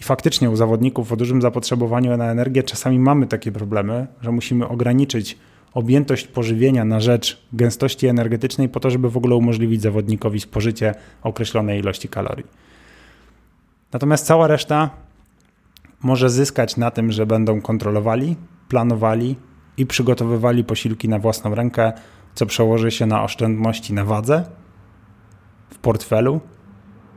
I 0.00 0.02
faktycznie 0.02 0.50
u 0.50 0.56
zawodników 0.56 1.12
o 1.12 1.16
dużym 1.16 1.42
zapotrzebowaniu 1.42 2.16
na 2.16 2.30
energię 2.30 2.62
czasami 2.62 2.98
mamy 2.98 3.26
takie 3.26 3.52
problemy, 3.52 4.06
że 4.20 4.32
musimy 4.32 4.68
ograniczyć 4.68 5.38
objętość 5.74 6.26
pożywienia 6.26 6.84
na 6.84 7.00
rzecz 7.00 7.42
gęstości 7.52 8.06
energetycznej 8.06 8.68
po 8.68 8.80
to, 8.80 8.90
żeby 8.90 9.10
w 9.10 9.16
ogóle 9.16 9.36
umożliwić 9.36 9.82
zawodnikowi 9.82 10.40
spożycie 10.40 10.94
określonej 11.22 11.80
ilości 11.80 12.08
kalorii. 12.08 12.46
Natomiast 13.92 14.26
cała 14.26 14.46
reszta 14.46 14.90
może 16.02 16.30
zyskać 16.30 16.76
na 16.76 16.90
tym, 16.90 17.12
że 17.12 17.26
będą 17.26 17.60
kontrolowali, 17.60 18.36
planowali 18.68 19.36
i 19.76 19.86
przygotowywali 19.86 20.64
posiłki 20.64 21.08
na 21.08 21.18
własną 21.18 21.54
rękę, 21.54 21.92
co 22.34 22.46
przełoży 22.46 22.90
się 22.90 23.06
na 23.06 23.22
oszczędności 23.22 23.92
na 23.92 24.04
wadze, 24.04 24.44
w 25.70 25.78
portfelu, 25.78 26.40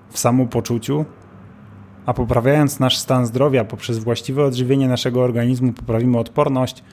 w 0.10 0.20
samopoczuciu, 0.20 1.06
a 2.06 2.14
poprawiając 2.14 2.80
nasz 2.80 2.98
stan 2.98 3.26
zdrowia 3.26 3.66
poprzez 3.66 4.00
właściwe 4.00 4.44
odżywienie 4.44 4.88
naszego 4.88 5.24
organizmu, 5.24 5.74
poprawimy 5.74 6.18
odporność 6.18 6.84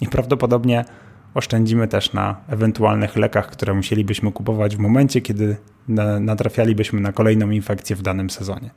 i 0.00 0.06
prawdopodobnie 0.06 0.84
oszczędzimy 1.34 1.88
też 1.88 2.12
na 2.12 2.40
ewentualnych 2.48 3.16
lekach, 3.16 3.50
które 3.50 3.74
musielibyśmy 3.74 4.32
kupować 4.32 4.76
w 4.76 4.78
momencie, 4.78 5.20
kiedy 5.20 5.56
natrafialibyśmy 6.20 7.00
na 7.00 7.12
kolejną 7.12 7.50
infekcję 7.50 7.96
w 7.96 8.02
danym 8.02 8.30
sezonie. 8.30 8.70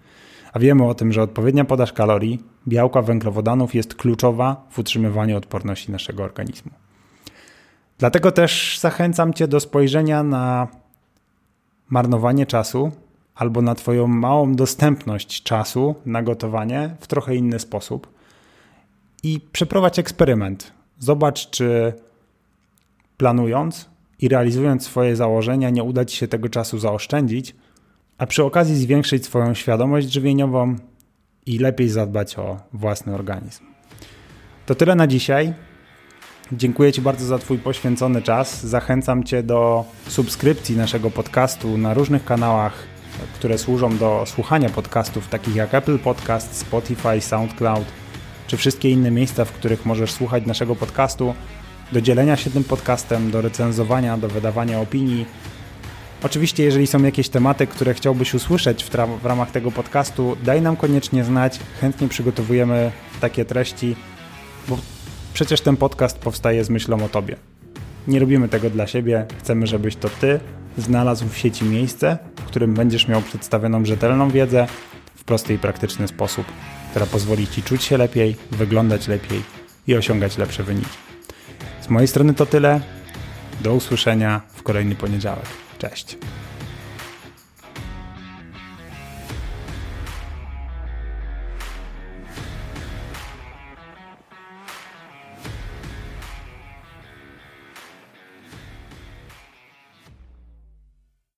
A 0.53 0.59
wiemy 0.59 0.87
o 0.87 0.93
tym, 0.93 1.13
że 1.13 1.21
odpowiednia 1.21 1.65
podaż 1.65 1.93
kalorii, 1.93 2.43
białka, 2.67 3.01
węglowodanów 3.01 3.75
jest 3.75 3.95
kluczowa 3.95 4.65
w 4.69 4.79
utrzymywaniu 4.79 5.37
odporności 5.37 5.91
naszego 5.91 6.23
organizmu. 6.23 6.71
Dlatego 7.97 8.31
też 8.31 8.79
zachęcam 8.79 9.33
Cię 9.33 9.47
do 9.47 9.59
spojrzenia 9.59 10.23
na 10.23 10.67
marnowanie 11.89 12.45
czasu 12.45 12.91
albo 13.35 13.61
na 13.61 13.75
Twoją 13.75 14.07
małą 14.07 14.55
dostępność 14.55 15.43
czasu 15.43 15.95
na 16.05 16.23
gotowanie 16.23 16.95
w 16.99 17.07
trochę 17.07 17.35
inny 17.35 17.59
sposób 17.59 18.13
i 19.23 19.39
przeprowadź 19.51 19.99
eksperyment. 19.99 20.71
Zobacz, 20.99 21.49
czy 21.49 21.93
planując 23.17 23.89
i 24.19 24.29
realizując 24.29 24.85
swoje 24.85 25.15
założenia, 25.15 25.69
nie 25.69 25.83
uda 25.83 26.05
Ci 26.05 26.17
się 26.17 26.27
tego 26.27 26.49
czasu 26.49 26.79
zaoszczędzić, 26.79 27.55
a 28.21 28.25
przy 28.25 28.43
okazji 28.43 28.75
zwiększyć 28.75 29.25
swoją 29.25 29.53
świadomość 29.53 30.12
żywieniową 30.12 30.75
i 31.45 31.57
lepiej 31.57 31.89
zadbać 31.89 32.38
o 32.38 32.60
własny 32.73 33.15
organizm. 33.15 33.63
To 34.65 34.75
tyle 34.75 34.95
na 34.95 35.07
dzisiaj. 35.07 35.53
Dziękuję 36.51 36.91
Ci 36.91 37.01
bardzo 37.01 37.25
za 37.25 37.39
Twój 37.39 37.57
poświęcony 37.57 38.21
czas. 38.21 38.65
Zachęcam 38.65 39.23
Cię 39.23 39.43
do 39.43 39.86
subskrypcji 40.07 40.77
naszego 40.77 41.12
podcastu 41.12 41.77
na 41.77 41.93
różnych 41.93 42.25
kanałach, 42.25 42.73
które 43.34 43.57
służą 43.57 43.97
do 43.97 44.23
słuchania 44.25 44.69
podcastów, 44.69 45.27
takich 45.27 45.55
jak 45.55 45.73
Apple 45.73 45.99
Podcast, 45.99 46.57
Spotify, 46.57 47.21
SoundCloud, 47.21 47.86
czy 48.47 48.57
wszystkie 48.57 48.89
inne 48.89 49.12
miejsca, 49.12 49.45
w 49.45 49.51
których 49.51 49.86
możesz 49.86 50.12
słuchać 50.12 50.45
naszego 50.45 50.75
podcastu 50.75 51.34
do 51.91 52.01
dzielenia 52.01 52.36
się 52.36 52.49
tym 52.49 52.63
podcastem, 52.63 53.31
do 53.31 53.41
recenzowania, 53.41 54.17
do 54.17 54.27
wydawania 54.27 54.79
opinii. 54.79 55.25
Oczywiście, 56.23 56.63
jeżeli 56.63 56.88
są 56.88 57.03
jakieś 57.03 57.29
tematy, 57.29 57.67
które 57.67 57.93
chciałbyś 57.93 58.34
usłyszeć 58.34 58.84
w, 58.84 58.89
w 59.21 59.25
ramach 59.25 59.51
tego 59.51 59.71
podcastu, 59.71 60.38
daj 60.43 60.62
nam 60.62 60.75
koniecznie 60.75 61.23
znać. 61.23 61.60
Chętnie 61.81 62.07
przygotowujemy 62.07 62.91
takie 63.21 63.45
treści, 63.45 63.95
bo 64.67 64.77
przecież 65.34 65.62
ten 65.62 65.77
podcast 65.77 66.19
powstaje 66.19 66.63
z 66.63 66.69
myślą 66.69 67.03
o 67.05 67.10
Tobie. 67.10 67.36
Nie 68.07 68.19
robimy 68.19 68.49
tego 68.49 68.69
dla 68.69 68.88
siebie, 68.88 69.25
chcemy, 69.39 69.67
żebyś 69.67 69.95
to 69.95 70.10
Ty 70.10 70.39
znalazł 70.77 71.29
w 71.29 71.38
sieci 71.38 71.65
miejsce, 71.65 72.17
w 72.36 72.43
którym 72.43 72.73
będziesz 72.73 73.07
miał 73.07 73.21
przedstawioną 73.21 73.86
rzetelną 73.86 74.29
wiedzę 74.29 74.67
w 75.15 75.23
prosty 75.23 75.53
i 75.53 75.57
praktyczny 75.57 76.07
sposób, 76.07 76.45
która 76.89 77.05
pozwoli 77.05 77.47
Ci 77.47 77.63
czuć 77.63 77.84
się 77.84 77.97
lepiej, 77.97 78.36
wyglądać 78.51 79.07
lepiej 79.07 79.41
i 79.88 79.95
osiągać 79.95 80.38
lepsze 80.38 80.63
wyniki. 80.63 80.97
Z 81.81 81.89
mojej 81.89 82.07
strony 82.07 82.34
to 82.34 82.45
tyle. 82.45 82.81
Do 83.62 83.73
usłyszenia 83.73 84.41
w 84.53 84.63
kolejny 84.63 84.95
poniedziałek. 84.95 85.61
Cześć. 85.81 86.17